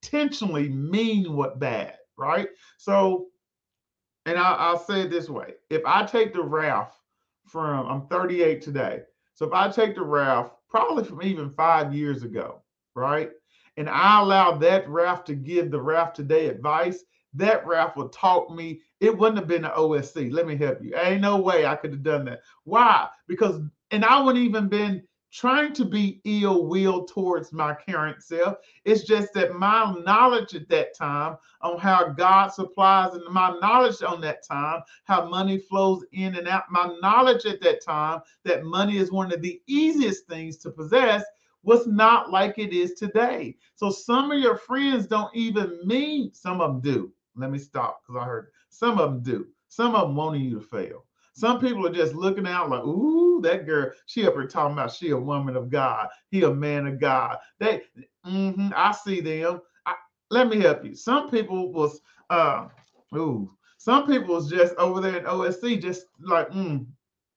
[0.03, 2.49] intentionally mean what bad, right?
[2.79, 3.29] So,
[4.27, 6.99] and I'll, I'll say it this way if I take the Ralph
[7.47, 9.03] from, I'm 38 today.
[9.35, 12.63] So if I take the Ralph, probably from even five years ago,
[12.95, 13.31] right?
[13.77, 18.51] And I allow that Ralph to give the Ralph today advice, that Ralph will talk
[18.51, 18.81] me.
[19.01, 20.31] It wouldn't have been an OSC.
[20.31, 20.95] Let me help you.
[20.97, 22.41] Ain't no way I could have done that.
[22.65, 23.09] Why?
[23.27, 25.03] Because, and I wouldn't even been
[25.33, 28.57] trying to be ill will towards my current self.
[28.85, 34.03] It's just that my knowledge at that time on how God supplies and my knowledge
[34.03, 38.65] on that time, how money flows in and out, my knowledge at that time that
[38.65, 41.25] money is one of the easiest things to possess
[41.63, 43.57] was not like it is today.
[43.77, 47.13] So some of your friends don't even mean, some of them do.
[47.37, 49.47] Let me stop because I heard some of them do.
[49.69, 51.07] Some of them wanting you to fail.
[51.35, 54.93] Some people are just looking out like, ooh, that girl, she up here talking about
[54.93, 56.09] she a woman of God.
[56.31, 57.39] He a man of God.
[57.59, 57.83] They,
[58.27, 59.61] mm-hmm, I see them.
[59.87, 59.95] I,
[60.31, 60.95] let me help you.
[60.95, 62.69] Some people was, uh,
[63.15, 66.87] ooh, some people was just over there in OSC, just like, mm,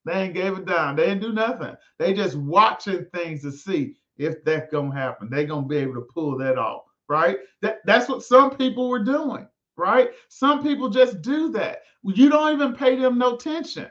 [0.06, 0.96] they ain't gave a dime.
[0.96, 1.76] They didn't do nothing.
[1.98, 5.30] They just watching things to see if that's gonna happen.
[5.30, 7.38] They gonna be able to pull that off, right?
[7.62, 9.48] That that's what some people were doing
[9.78, 10.10] right?
[10.30, 11.80] Some people just do that.
[12.04, 13.88] You don't even pay them no attention.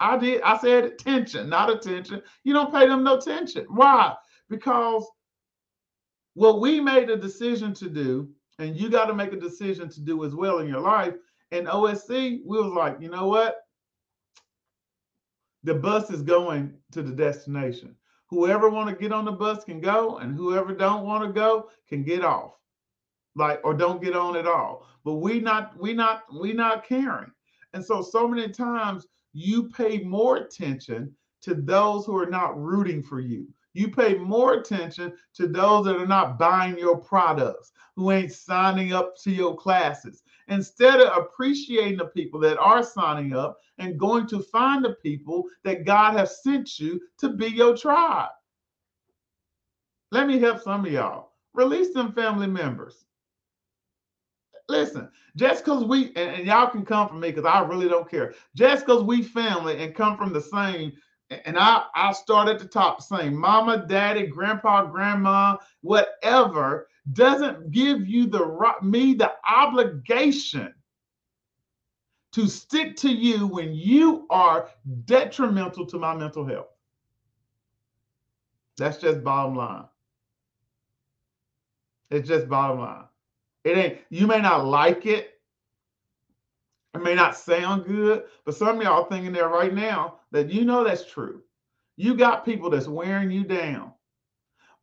[0.00, 2.22] I did, I said attention, not attention.
[2.44, 3.66] You don't pay them no attention.
[3.68, 4.14] Why?
[4.48, 5.06] Because
[6.34, 8.28] what we made a decision to do,
[8.58, 11.14] and you got to make a decision to do as well in your life.
[11.50, 13.56] And OSC, we was like, you know what?
[15.64, 17.94] The bus is going to the destination.
[18.30, 21.70] Whoever want to get on the bus can go, and whoever don't want to go
[21.88, 22.57] can get off
[23.38, 27.30] like or don't get on at all but we not we not we not caring
[27.72, 33.02] and so so many times you pay more attention to those who are not rooting
[33.02, 33.46] for you.
[33.74, 38.92] You pay more attention to those that are not buying your products, who ain't signing
[38.92, 44.26] up to your classes, instead of appreciating the people that are signing up and going
[44.28, 48.30] to find the people that God has sent you to be your tribe.
[50.10, 51.32] Let me help some of y'all.
[51.54, 53.04] Release them family members.
[54.68, 58.10] Listen, just because we, and, and y'all can come from me because I really don't
[58.10, 58.34] care.
[58.54, 60.92] Just because we family and come from the same
[61.30, 68.06] and I I start at the top saying mama, daddy, grandpa, grandma, whatever doesn't give
[68.06, 70.72] you the me the obligation
[72.32, 74.68] to stick to you when you are
[75.04, 76.68] detrimental to my mental health.
[78.76, 79.84] That's just bottom line.
[82.10, 83.04] It's just bottom line.
[83.64, 85.30] It ain't you may not like it.
[86.94, 90.64] It may not sound good, but some of y'all thinking there right now that you
[90.64, 91.42] know that's true.
[91.96, 93.92] You got people that's wearing you down.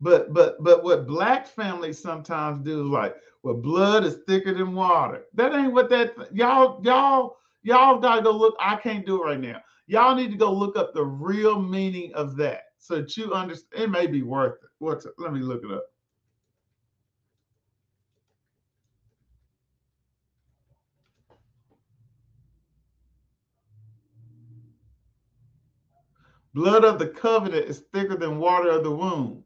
[0.01, 4.75] But but but what black families sometimes do is like, well, blood is thicker than
[4.75, 5.23] water.
[5.33, 8.55] That ain't what that y'all y'all y'all gotta go look.
[8.59, 9.61] I can't do it right now.
[9.87, 13.83] Y'all need to go look up the real meaning of that so that you understand.
[13.83, 14.69] It may be worth it.
[14.79, 15.13] What's it?
[15.17, 15.85] Let me look it up.
[26.55, 29.43] Blood of the covenant is thicker than water of the womb.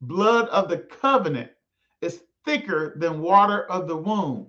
[0.00, 1.52] Blood of the covenant
[2.00, 4.48] is thicker than water of the womb.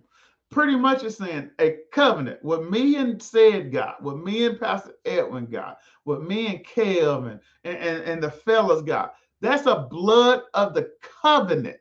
[0.50, 2.40] Pretty much it's saying a covenant.
[2.42, 7.40] What me and said got, what me and Pastor Edwin got, what me and Kelvin
[7.64, 9.14] and, and, and the fellas got.
[9.40, 10.90] That's a blood of the
[11.22, 11.78] covenant.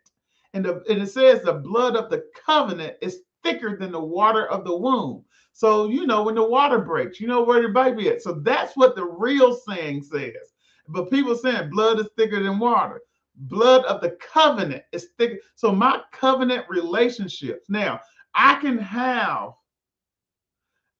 [0.52, 4.46] And, the, and it says the blood of the covenant is thicker than the water
[4.46, 5.24] of the womb.
[5.60, 8.24] So, you know, when the water breaks, you know where your baby is.
[8.24, 10.54] So that's what the real saying says.
[10.88, 13.02] But people saying blood is thicker than water.
[13.36, 15.36] Blood of the covenant is thicker.
[15.56, 17.66] So my covenant relationships.
[17.68, 18.00] Now,
[18.34, 19.50] I can have,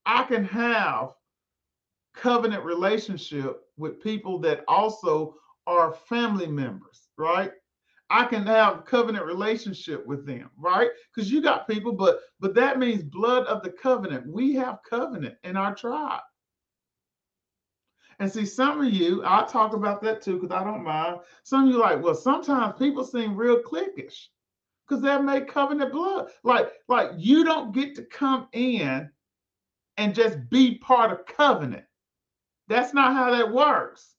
[0.05, 1.15] I can have
[2.15, 5.37] covenant relationship with people that also
[5.67, 7.53] are family members, right?
[8.11, 10.91] I can have covenant relationship with them, right?
[11.15, 14.27] Because you got people, but but that means blood of the covenant.
[14.27, 16.23] We have covenant in our tribe.
[18.19, 21.21] And see, some of you, I'll talk about that too, because I don't mind.
[21.45, 24.27] Some of you like, well, sometimes people seem real cliquish
[24.87, 26.29] because they make covenant blood.
[26.43, 29.09] Like, like you don't get to come in
[29.97, 31.85] and just be part of covenant.
[32.69, 34.17] That's not how that works.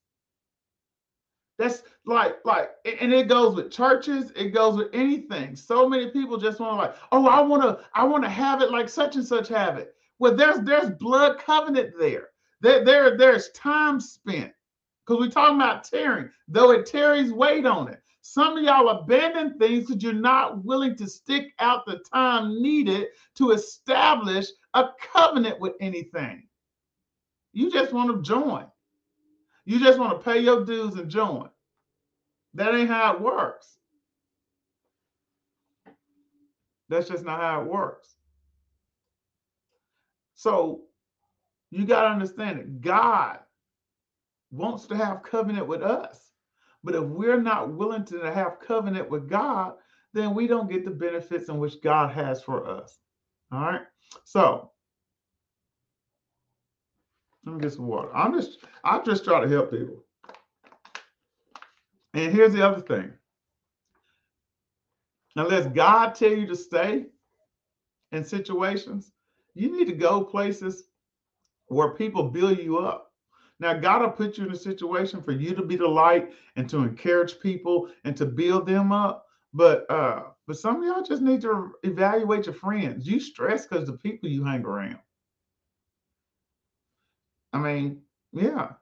[1.62, 5.55] That's like, like, and it goes with churches, it goes with anything.
[5.55, 8.64] So many people just want to like, oh, I want to, I want to have
[8.64, 9.93] it like such and such have it.
[10.18, 12.30] Well, there's there's blood covenant there.
[12.62, 14.51] There, there there's time spent.
[15.05, 18.01] Because we're talking about tearing, though it carries wait on it.
[18.24, 23.09] Some of y'all abandon things because you're not willing to stick out the time needed
[23.36, 26.47] to establish a covenant with anything.
[27.53, 28.66] You just want to join.
[29.66, 31.51] You just want to pay your dues and join.
[32.54, 33.78] That ain't how it works.
[36.89, 38.16] That's just not how it works.
[40.36, 40.82] So
[41.70, 42.82] you got to understand it.
[42.82, 43.39] God
[44.52, 46.32] wants to have covenant with us.
[46.84, 49.74] But if we're not willing to have covenant with God,
[50.14, 52.99] then we don't get the benefits in which God has for us.
[53.52, 53.82] All right.
[54.26, 54.72] So
[57.45, 58.14] let me get some water.
[58.16, 60.04] I'm just I'm just try to help people.
[62.14, 63.14] And here's the other thing.
[65.36, 67.05] Unless God tell you to stay
[68.12, 69.12] in situations,
[69.53, 70.84] you need to go places
[71.68, 73.14] where people build you up.
[73.59, 76.68] Now, God will put you in a situation for you to be the light and
[76.70, 79.28] to encourage people and to build them up.
[79.53, 83.07] But uh, but some of y'all just need to evaluate your friends.
[83.07, 84.99] You stress because the people you hang around.
[87.53, 88.01] I mean,
[88.34, 88.74] yeah.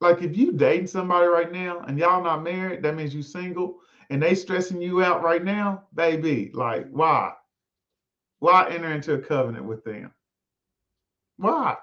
[0.00, 3.78] Like if you dating somebody right now and y'all not married, that means you single
[4.10, 6.50] and they stressing you out right now, baby.
[6.54, 7.32] Like why?
[8.38, 10.12] Why enter into a covenant with them?
[11.38, 11.76] Why?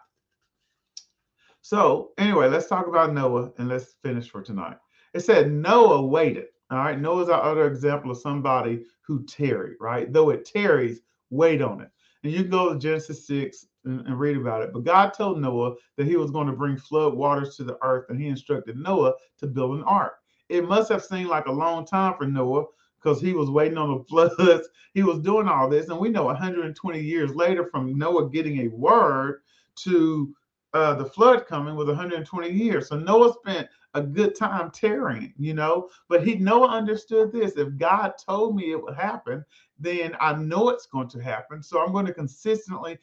[1.61, 4.77] So anyway, let's talk about Noah and let's finish for tonight.
[5.13, 6.47] It said Noah waited.
[6.69, 10.11] All right, Noah's our other example of somebody who tarried, right?
[10.11, 11.89] Though it tarries, wait on it.
[12.23, 14.71] And you can go to Genesis 6 and, and, read about it.
[14.71, 18.05] But God told Noah that he was going to bring flood waters to the earth,
[18.09, 20.13] and he instructed Noah to build an ark.
[20.49, 22.65] It must have seemed like a long time for Noah
[23.01, 24.69] because he was waiting on the floods.
[24.93, 25.89] He was doing all this.
[25.89, 29.41] And we know 120 years later, from Noah getting a word
[29.83, 30.33] to
[30.73, 32.87] uh, the flood coming was 120 years.
[32.87, 35.89] So Noah spent a good time tarrying, you know.
[36.09, 39.45] But he Noah understood this: if God told me it would happen,
[39.79, 41.61] then I know it's going to happen.
[41.61, 42.97] So I'm going to consistently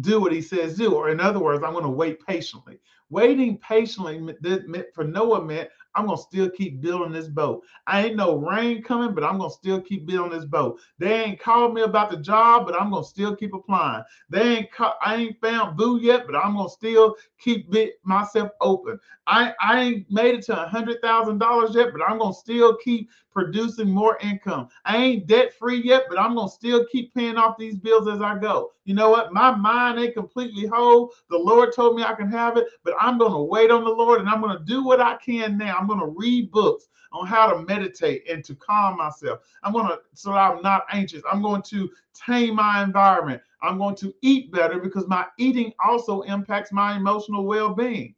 [0.00, 0.94] do what he says do.
[0.94, 2.78] Or in other words, I'm going to wait patiently.
[3.10, 7.62] Waiting patiently meant for Noah meant I'm gonna still keep building this boat.
[7.86, 10.80] I ain't no rain coming, but I'm gonna still keep building this boat.
[10.98, 14.02] They ain't called me about the job, but I'm gonna still keep applying.
[14.30, 17.72] They ain't ca- I ain't found boo yet, but I'm gonna still keep
[18.04, 18.98] myself open.
[19.26, 22.76] I I ain't made it to a hundred thousand dollars yet, but I'm gonna still
[22.76, 24.68] keep producing more income.
[24.84, 28.22] I ain't debt free yet, but I'm gonna still keep paying off these bills as
[28.22, 28.70] I go.
[28.84, 29.32] You know what?
[29.32, 31.12] My mind ain't completely whole.
[31.28, 34.20] The Lord told me I can have it, but I'm gonna wait on the Lord
[34.20, 35.76] and I'm gonna do what I can now.
[35.76, 39.40] I'm gonna read books on how to meditate and to calm myself.
[39.62, 41.22] I'm gonna so I'm not anxious.
[41.30, 43.42] I'm going to tame my environment.
[43.62, 48.14] I'm going to eat better because my eating also impacts my emotional well-being.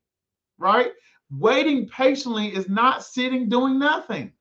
[0.58, 0.92] Right?
[1.30, 4.32] Waiting patiently is not sitting doing nothing.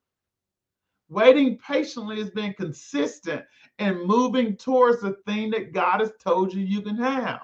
[1.08, 3.44] Waiting patiently is being consistent
[3.78, 7.42] and moving towards the thing that God has told you you can have.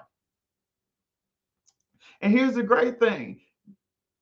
[2.21, 3.39] And here's the great thing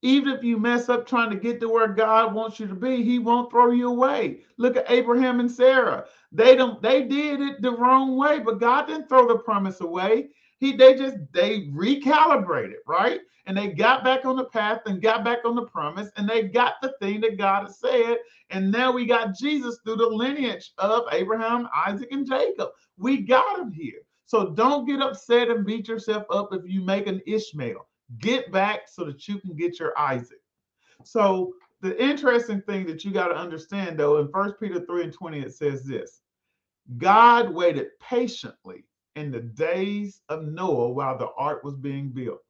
[0.02, 3.02] even if you mess up trying to get to where God wants you to be,
[3.02, 4.40] He won't throw you away.
[4.56, 6.04] Look at Abraham and Sarah.
[6.32, 10.30] They don't they did it the wrong way, but God didn't throw the promise away.
[10.58, 13.20] He they just they recalibrated, right?
[13.46, 16.44] And they got back on the path and got back on the promise, and they
[16.44, 18.18] got the thing that God had said.
[18.52, 22.68] And now we got Jesus through the lineage of Abraham, Isaac, and Jacob.
[22.98, 24.02] We got him here.
[24.26, 27.88] So don't get upset and beat yourself up if you make an Ishmael.
[28.18, 30.40] Get back so that you can get your Isaac.
[31.02, 35.12] So the interesting thing that you got to understand though, in First Peter 3 and
[35.12, 36.20] 20, it says this
[36.98, 38.84] God waited patiently
[39.16, 42.40] in the days of Noah while the ark was being built.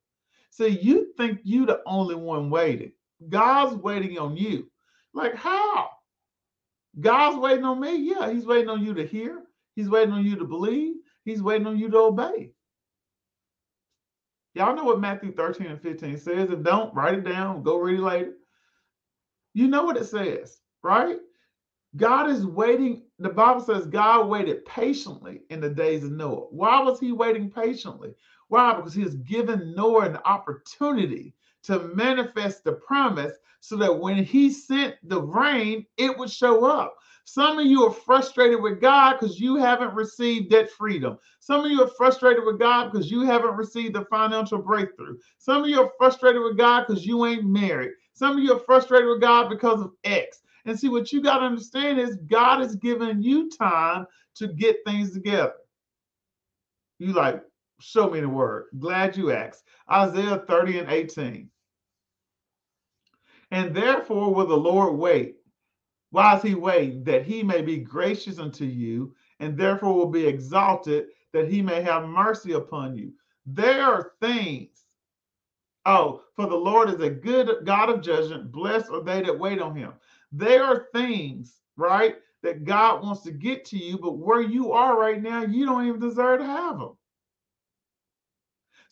[0.51, 2.93] So you think you the only one waiting.
[3.29, 4.71] God's waiting on you.
[5.15, 5.91] Like how?
[7.01, 7.97] God's waiting on me?
[7.97, 9.43] Yeah, he's waiting on you to hear.
[9.75, 10.97] He's waiting on you to believe.
[11.25, 12.51] He's waiting on you to obey.
[14.55, 16.51] Y'all know what Matthew 13 and 15 says.
[16.51, 18.35] If don't, write it down, go read it later.
[19.55, 21.19] You know what it says, right?
[21.97, 23.03] God is waiting.
[23.19, 26.47] The Bible says God waited patiently in the days of Noah.
[26.51, 28.15] Why was he waiting patiently?
[28.49, 28.75] Why?
[28.75, 31.35] Because he has given Noah an opportunity
[31.65, 36.97] to manifest the promise so that when he sent the rain, it would show up.
[37.25, 41.19] Some of you are frustrated with God because you haven't received debt freedom.
[41.39, 45.17] Some of you are frustrated with God because you haven't received the financial breakthrough.
[45.39, 47.93] Some of you are frustrated with God because you ain't married.
[48.15, 50.41] Some of you are frustrated with God because of X.
[50.65, 54.07] And see, what you got to understand is God is giving you time
[54.37, 55.55] to get things together.
[56.99, 57.43] You like,
[57.83, 58.67] show me the word.
[58.79, 59.65] Glad you asked.
[59.91, 61.49] Isaiah 30 and 18.
[63.51, 65.37] And therefore will the Lord wait
[66.13, 67.03] why is he waiting?
[67.05, 71.81] That he may be gracious unto you, and therefore will be exalted, that he may
[71.81, 73.13] have mercy upon you.
[73.47, 74.85] There are things.
[75.87, 78.53] Oh, for the Lord is a good God of judgment.
[78.53, 79.95] Blessed are they that wait on him.
[80.31, 85.01] There are things, right, that God wants to get to you, but where you are
[85.01, 86.93] right now, you don't even deserve to have them.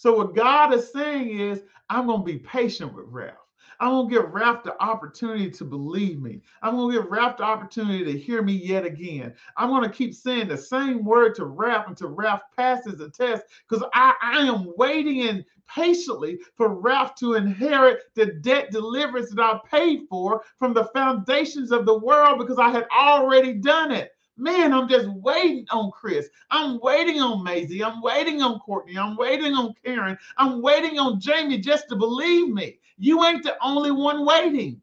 [0.00, 3.34] So, what God is saying is, I'm going to be patient with Ralph.
[3.80, 6.40] I'm going to give Ralph the opportunity to believe me.
[6.62, 9.34] I'm going to give Ralph the opportunity to hear me yet again.
[9.58, 13.44] I'm going to keep saying the same word to Ralph until Ralph passes the test
[13.68, 19.42] because I, I am waiting and patiently for Ralph to inherit the debt deliverance that
[19.42, 24.12] I paid for from the foundations of the world because I had already done it.
[24.40, 26.30] Man, I'm just waiting on Chris.
[26.50, 27.84] I'm waiting on Maisie.
[27.84, 28.96] I'm waiting on Courtney.
[28.98, 30.18] I'm waiting on Karen.
[30.38, 32.78] I'm waiting on Jamie just to believe me.
[32.96, 34.80] You ain't the only one waiting.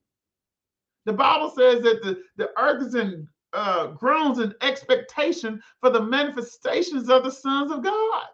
[1.05, 6.01] The Bible says that the, the earth is in uh, groans in expectation for the
[6.03, 8.25] manifestations of the sons of God.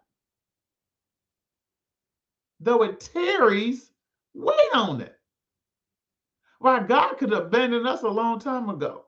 [2.60, 3.92] Though it tarries,
[4.34, 5.16] wait on it.
[6.60, 9.03] Why God could have abandoned us a long time ago.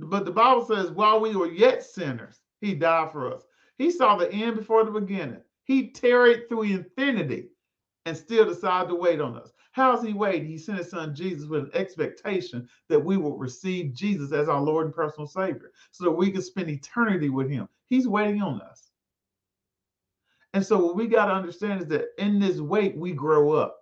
[0.00, 3.42] But the Bible says, while we were yet sinners, he died for us.
[3.76, 5.42] He saw the end before the beginning.
[5.64, 7.48] He tarried through infinity
[8.06, 9.52] and still decided to wait on us.
[9.72, 10.48] How's he waiting?
[10.48, 14.60] He sent his son Jesus with an expectation that we will receive Jesus as our
[14.60, 17.68] Lord and personal Savior so that we can spend eternity with him.
[17.88, 18.90] He's waiting on us.
[20.54, 23.76] And so, what we got to understand is that in this wait, we grow up.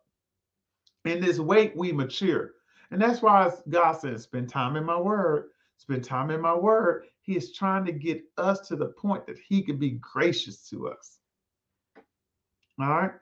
[1.04, 2.50] In this wait, we mature.
[2.90, 7.04] And that's why God says, spend time in my word, spend time in my word.
[7.22, 10.88] He is trying to get us to the point that he can be gracious to
[10.88, 11.18] us.
[12.78, 13.12] All right.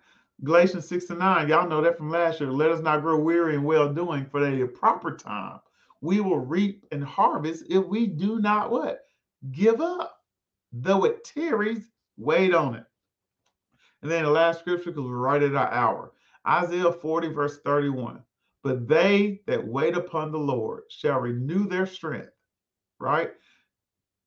[0.44, 2.50] Galatians 6 to 9, y'all know that from last year.
[2.50, 5.60] Let us not grow weary in well doing, for at a proper time
[6.02, 9.00] we will reap and harvest if we do not what?
[9.52, 10.20] Give up.
[10.72, 12.84] Though it tarries, wait on it.
[14.02, 16.12] And then the last scripture, because we're right at our hour.
[16.46, 18.22] Isaiah 40, verse 31.
[18.62, 22.30] But they that wait upon the Lord shall renew their strength,
[22.98, 23.32] right?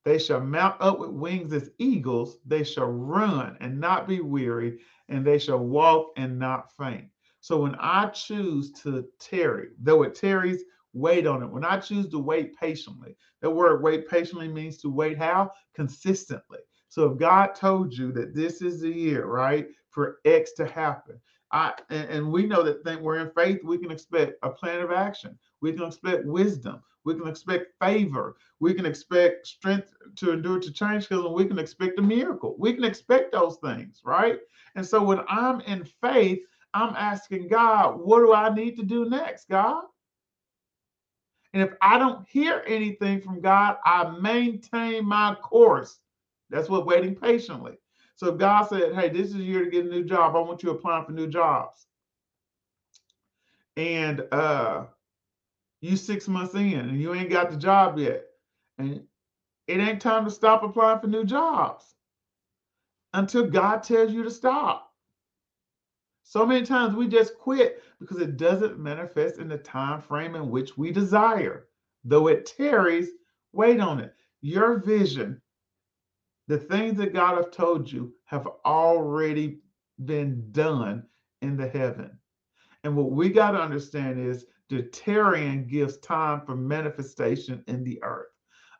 [0.06, 2.38] They shall mount up with wings as eagles.
[2.46, 7.10] They shall run and not be weary, and they shall walk and not faint.
[7.42, 10.64] So when I choose to tarry, though it tarries,
[10.94, 11.50] wait on it.
[11.50, 15.52] When I choose to wait patiently, the word wait patiently means to wait how?
[15.74, 16.60] Consistently.
[16.90, 21.20] So if God told you that this is the year, right, for X to happen,
[21.52, 24.82] I and, and we know that think we're in faith, we can expect a plan
[24.82, 25.38] of action.
[25.62, 26.82] We can expect wisdom.
[27.10, 28.36] We can expect favor.
[28.60, 32.56] We can expect strength to endure to change because we can expect a miracle.
[32.60, 34.38] We can expect those things, right?
[34.76, 36.42] And so when I'm in faith,
[36.76, 39.86] I'm asking God, what do I need to do next, God?
[41.54, 45.98] And if I don't hear anything from God, I maintain my course.
[46.52, 47.80] That's what waiting patiently.
[48.18, 50.36] So God said, Hey, this is year to get a new job.
[50.36, 51.88] I want you applying for new jobs.
[53.78, 54.86] And uh
[55.82, 58.26] you six months in and you ain't got the job yet.
[58.78, 59.04] And
[59.68, 61.96] it ain't time to stop applying for new jobs
[63.14, 64.94] until God tells you to stop.
[66.24, 70.50] So many times we just quit because it doesn't manifest in the time frame in
[70.50, 71.68] which we desire.
[72.04, 73.10] Though it tarries,
[73.52, 74.14] wait on it.
[74.42, 75.42] Your vision,
[76.48, 79.60] the things that God have told you have already
[80.06, 81.04] been done
[81.42, 82.18] in the heaven.
[82.84, 88.02] And what we got to understand is the tarrying gives time for manifestation in the
[88.04, 88.28] earth.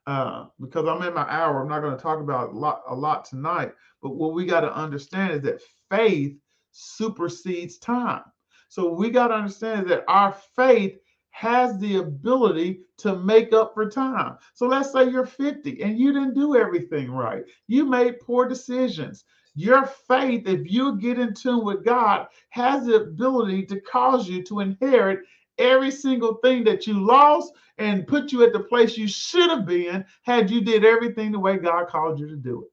[0.08, 2.96] Uh, because I'm in my hour, I'm not going to talk about a lot, a
[2.96, 3.74] lot tonight.
[4.02, 6.36] But what we got to understand is that faith
[6.72, 8.24] supersedes time.
[8.70, 10.98] So we got to understand that our faith
[11.32, 14.38] has the ability to make up for time.
[14.54, 17.44] So let's say you're 50 and you didn't do everything right.
[17.68, 19.26] You made poor decisions.
[19.56, 24.44] Your faith, if you get in tune with God, has the ability to cause you
[24.46, 25.20] to inherit
[25.60, 29.66] every single thing that you lost and put you at the place you should have
[29.66, 32.72] been had you did everything the way God called you to do it.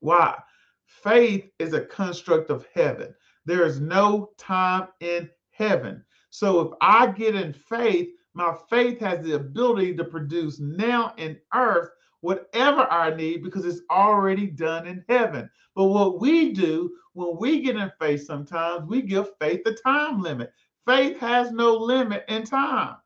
[0.00, 0.38] Why?
[0.86, 3.14] Faith is a construct of heaven.
[3.44, 6.04] There is no time in heaven.
[6.30, 11.38] So if I get in faith, my faith has the ability to produce now in
[11.54, 11.90] earth
[12.20, 15.50] whatever I need because it's already done in heaven.
[15.74, 20.22] But what we do when we get in faith, sometimes we give faith a time
[20.22, 20.52] limit.
[20.86, 22.96] Faith has no limit in time.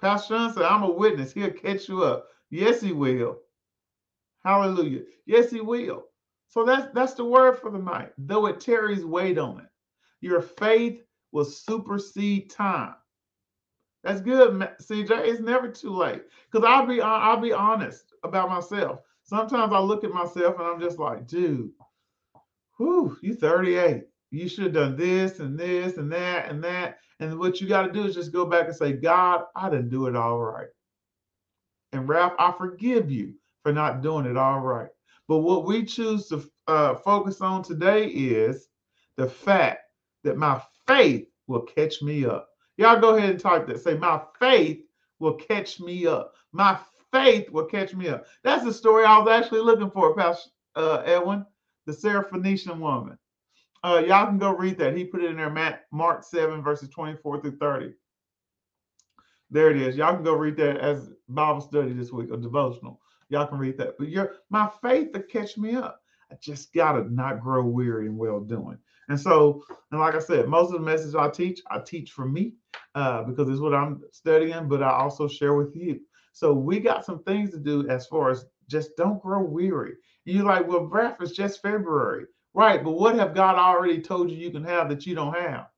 [0.00, 1.32] Pastor Sean said, I'm a witness.
[1.32, 2.26] He'll catch you up.
[2.50, 3.38] Yes, he will.
[4.44, 5.02] Hallelujah.
[5.26, 6.04] Yes, he will.
[6.48, 8.12] So that's that's the word for the night.
[8.18, 9.66] Though it tarries, wait on it.
[10.20, 12.94] Your faith will supersede time.
[14.02, 15.10] That's good, CJ.
[15.26, 16.22] It's never too late.
[16.50, 19.00] Because I'll be I'll be honest about myself.
[19.24, 21.70] Sometimes I look at myself and I'm just like, dude,
[22.78, 24.04] whew, you 38.
[24.30, 26.98] You should have done this and this and that and that.
[27.18, 29.90] And what you got to do is just go back and say, God, I didn't
[29.90, 30.68] do it all right.
[31.92, 34.88] And Ralph, I forgive you for not doing it all right.
[35.28, 38.68] But what we choose to uh, focus on today is
[39.16, 39.80] the fact
[40.24, 42.48] that my faith will catch me up.
[42.76, 43.80] Y'all go ahead and type that.
[43.80, 44.80] Say, my faith
[45.18, 46.34] will catch me up.
[46.52, 46.78] My
[47.12, 48.24] faith will catch me up.
[48.44, 51.44] That's the story I was actually looking for, Pastor uh, Edwin,
[51.86, 53.18] the Syrophoenician woman.
[53.82, 54.96] Uh, y'all can go read that.
[54.96, 57.94] He put it in there, Mark 7, verses 24 through 30.
[59.50, 59.96] There it is.
[59.96, 63.00] Y'all can go read that as Bible study this week, a devotional.
[63.30, 63.96] Y'all can read that.
[63.98, 66.02] But your my faith to catch me up.
[66.30, 68.78] I just gotta not grow weary in well doing.
[69.08, 72.26] And so, and like I said, most of the message I teach, I teach for
[72.26, 72.54] me
[72.94, 76.00] uh, because it's what I'm studying, but I also share with you.
[76.32, 79.94] So we got some things to do as far as just don't grow weary.
[80.24, 82.26] You're like, well, breath is just February.
[82.52, 85.68] Right, but what have God already told you you can have that you don't have?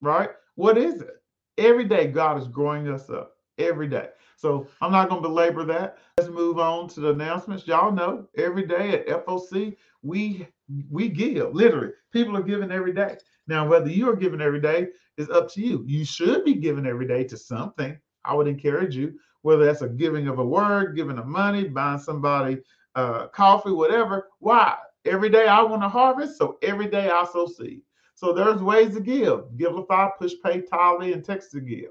[0.00, 0.30] Right?
[0.54, 1.22] What is it?
[1.58, 3.34] Every day, God is growing us up.
[3.58, 4.08] Every day.
[4.36, 5.98] So I'm not going to belabor that.
[6.18, 7.66] Let's move on to the announcements.
[7.66, 10.48] Y'all know every day at FOC, we
[10.90, 11.54] we give.
[11.54, 13.18] Literally, people are giving every day.
[13.46, 15.84] Now, whether you are giving every day is up to you.
[15.86, 17.96] You should be giving every day to something.
[18.24, 21.98] I would encourage you, whether that's a giving of a word, giving of money, buying
[21.98, 22.58] somebody
[22.94, 24.28] uh, coffee, whatever.
[24.38, 24.76] Why?
[25.04, 27.82] Every day I want to harvest, so every day I sow seed.
[28.14, 29.46] So there's ways to give.
[29.56, 31.90] Givelify, PushPay, Tally, and text to give.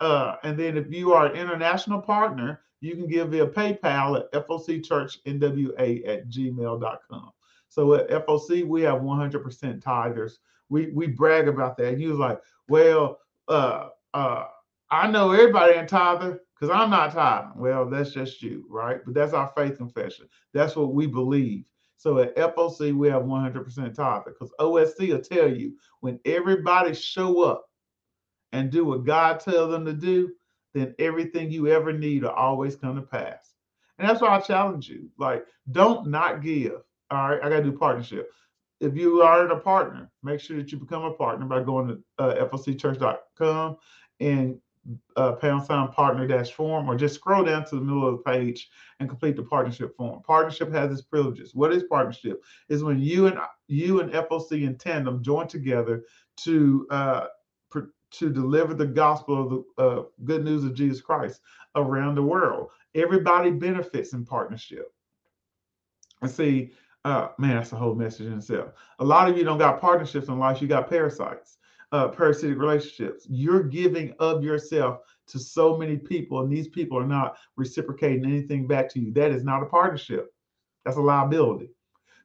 [0.00, 4.48] Uh, and then if you are an international partner, you can give via PayPal at
[4.48, 7.30] focchurchnwa at gmail.com.
[7.68, 10.32] So at FOC, we have 100% tithers.
[10.68, 11.96] We we brag about that.
[11.96, 14.46] He was like, well, uh, uh,
[14.90, 17.60] I know everybody in tither because I'm not tithing.
[17.60, 19.00] Well, that's just you, right?
[19.04, 20.26] But that's our faith confession.
[20.54, 21.64] That's what we believe.
[21.98, 27.42] So at FOC, we have 100% tither because OSC will tell you when everybody show
[27.42, 27.66] up
[28.52, 30.32] and do what God tells them to do,
[30.74, 33.54] then everything you ever need will always come to pass.
[33.98, 35.08] And that's why I challenge you.
[35.18, 36.82] Like, don't not give.
[37.10, 38.30] All right, I got to do partnership.
[38.80, 42.02] If you are a partner, make sure that you become a partner by going to
[42.18, 43.76] uh, focchurch.com
[44.20, 44.58] and
[45.16, 48.30] uh, pound sign partner dash form, or just scroll down to the middle of the
[48.30, 48.70] page
[49.00, 50.22] and complete the partnership form.
[50.22, 51.54] Partnership has its privileges.
[51.54, 52.42] What is partnership?
[52.68, 56.04] Is when you and you and FOC in tandem join together
[56.44, 57.26] to uh,
[58.12, 61.40] to deliver the gospel of the uh, good news of Jesus Christ
[61.74, 62.70] around the world.
[62.94, 64.92] Everybody benefits in partnership.
[66.22, 66.72] And see,
[67.04, 68.70] uh, man, that's a whole message in itself.
[69.00, 71.58] A lot of you don't got partnerships in life, you got parasites,
[71.92, 73.26] uh, parasitic relationships.
[73.28, 78.66] You're giving of yourself to so many people, and these people are not reciprocating anything
[78.66, 79.12] back to you.
[79.12, 80.32] That is not a partnership.
[80.84, 81.70] That's a liability.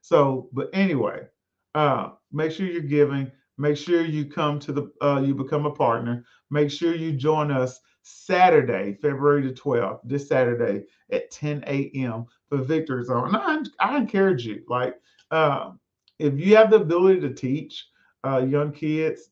[0.02, 1.28] So, but anyway,
[1.76, 3.32] uh, make sure you're giving
[3.62, 6.26] Make sure you come to the, uh, you become a partner.
[6.50, 12.26] Make sure you join us Saturday, February the 12th, this Saturday at 10 a.m.
[12.50, 13.36] for Victory Zone.
[13.36, 14.96] And I, I encourage you, like,
[15.30, 15.74] uh,
[16.18, 17.88] if you have the ability to teach
[18.24, 19.30] uh, young kids,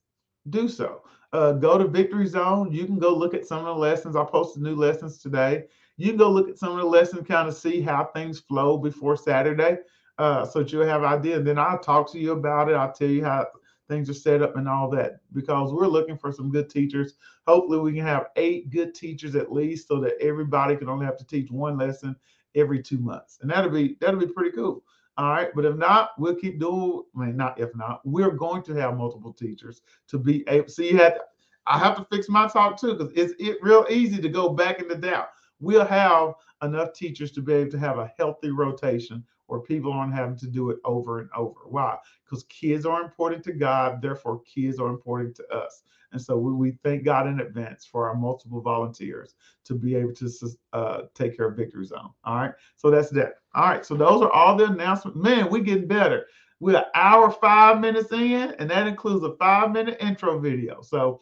[0.49, 1.03] do so.
[1.31, 2.71] Uh, go to Victory Zone.
[2.71, 4.15] You can go look at some of the lessons.
[4.15, 5.65] I posted new lessons today.
[5.97, 8.77] You can go look at some of the lessons, kind of see how things flow
[8.77, 9.77] before Saturday,
[10.17, 11.37] uh, so that you'll have an idea.
[11.37, 12.75] And then I'll talk to you about it.
[12.75, 13.47] I'll tell you how
[13.89, 17.15] things are set up and all that because we're looking for some good teachers.
[17.47, 21.17] Hopefully, we can have eight good teachers at least so that everybody can only have
[21.17, 22.15] to teach one lesson
[22.55, 23.39] every two months.
[23.41, 24.83] And that'll be that'll be pretty cool.
[25.19, 25.49] All right.
[25.53, 28.95] But if not, we'll keep doing, I mean, not if not, we're going to have
[28.95, 30.69] multiple teachers to be able.
[30.69, 31.19] See, had
[31.67, 34.79] I have to fix my talk too, because it's it real easy to go back
[34.79, 35.27] into doubt.
[35.59, 40.13] We'll have enough teachers to be able to have a healthy rotation where people aren't
[40.13, 41.59] having to do it over and over.
[41.65, 41.97] Why?
[42.23, 45.83] Because kids are important to God, therefore, kids are important to us.
[46.11, 49.35] And so we, we thank God in advance for our multiple volunteers
[49.65, 50.29] to be able to
[50.73, 52.09] uh, take care of Victory Zone.
[52.23, 52.51] All right.
[52.75, 53.35] So that's that.
[53.53, 53.85] All right.
[53.85, 55.17] So those are all the announcements.
[55.17, 56.25] Man, we getting better.
[56.59, 60.81] We're an hour, five minutes in, and that includes a five minute intro video.
[60.81, 61.21] So,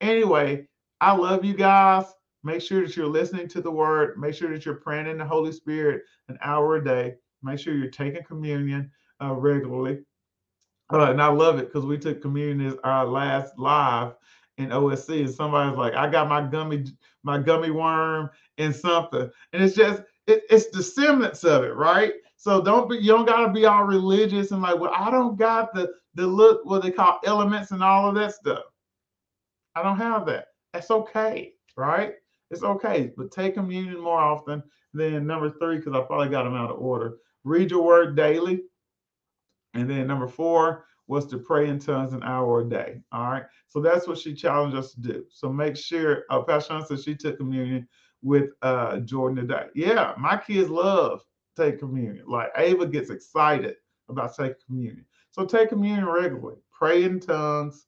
[0.00, 0.68] anyway,
[1.00, 2.04] I love you guys.
[2.44, 4.18] Make sure that you're listening to the word.
[4.18, 7.14] Make sure that you're praying in the Holy Spirit an hour a day.
[7.42, 9.98] Make sure you're taking communion uh, regularly.
[10.92, 14.14] Uh, and I love it because we took communion as our last live
[14.56, 16.86] in OSC, and somebody's like, "I got my gummy,
[17.22, 22.14] my gummy worm and something," and it's just it, it's the semblance of it, right?
[22.36, 25.74] So don't be you don't gotta be all religious and like, well, I don't got
[25.74, 28.64] the the look what they call elements and all of that stuff.
[29.74, 30.46] I don't have that.
[30.72, 32.14] That's okay, right?
[32.50, 34.62] It's okay, but take communion more often.
[34.94, 38.62] Then number three, because I probably got them out of order read your word daily.
[39.74, 43.00] And then number four was to pray in tongues an hour a day.
[43.12, 43.44] All right.
[43.68, 45.24] So that's what she challenged us to do.
[45.30, 47.88] So make sure, uh, Pastor Sean said she took communion
[48.22, 49.66] with uh, Jordan today.
[49.74, 51.22] Yeah, my kids love
[51.56, 52.24] take communion.
[52.26, 53.76] Like Ava gets excited
[54.08, 55.04] about taking communion.
[55.30, 57.86] So take communion regularly, pray in tongues,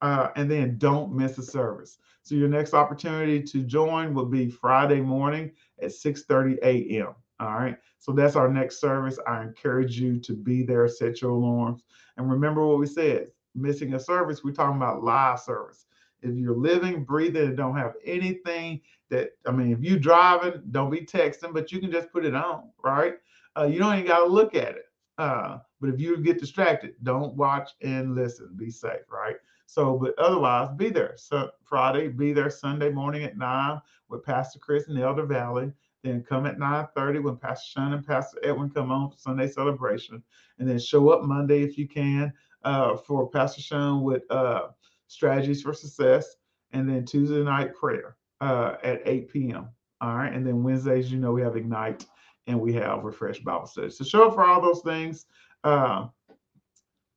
[0.00, 1.98] uh, and then don't miss a service.
[2.22, 7.14] So your next opportunity to join will be Friday morning at 6:30 a.m.
[7.42, 7.76] All right.
[7.98, 9.18] So that's our next service.
[9.26, 11.82] I encourage you to be there, set your alarms.
[12.16, 15.86] And remember what we said missing a service, we're talking about live service.
[16.22, 18.80] If you're living, breathing, and don't have anything
[19.10, 22.34] that, I mean, if you're driving, don't be texting, but you can just put it
[22.34, 23.14] on, right?
[23.58, 24.84] Uh, you don't even got to look at it.
[25.18, 28.50] Uh, but if you get distracted, don't watch and listen.
[28.56, 29.36] Be safe, right?
[29.66, 31.14] So, but otherwise, be there.
[31.16, 35.72] So Friday, be there Sunday morning at nine with Pastor Chris in the Elder Valley.
[36.02, 40.22] Then come at 9:30 when Pastor Sean and Pastor Edwin come on for Sunday celebration,
[40.58, 42.32] and then show up Monday if you can
[42.64, 44.68] uh, for Pastor Sean with uh,
[45.06, 46.36] strategies for success,
[46.72, 49.68] and then Tuesday night prayer uh, at 8 p.m.
[50.00, 52.06] All right, and then Wednesdays, you know, we have Ignite
[52.48, 53.90] and we have Refresh Bible Study.
[53.90, 55.26] So show up for all those things.
[55.62, 56.08] Uh,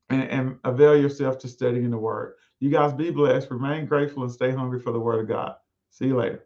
[0.10, 2.36] and, and avail yourself to studying the word.
[2.60, 5.56] You guys be blessed, remain grateful, and stay hungry for the word of God.
[5.90, 6.45] See you later.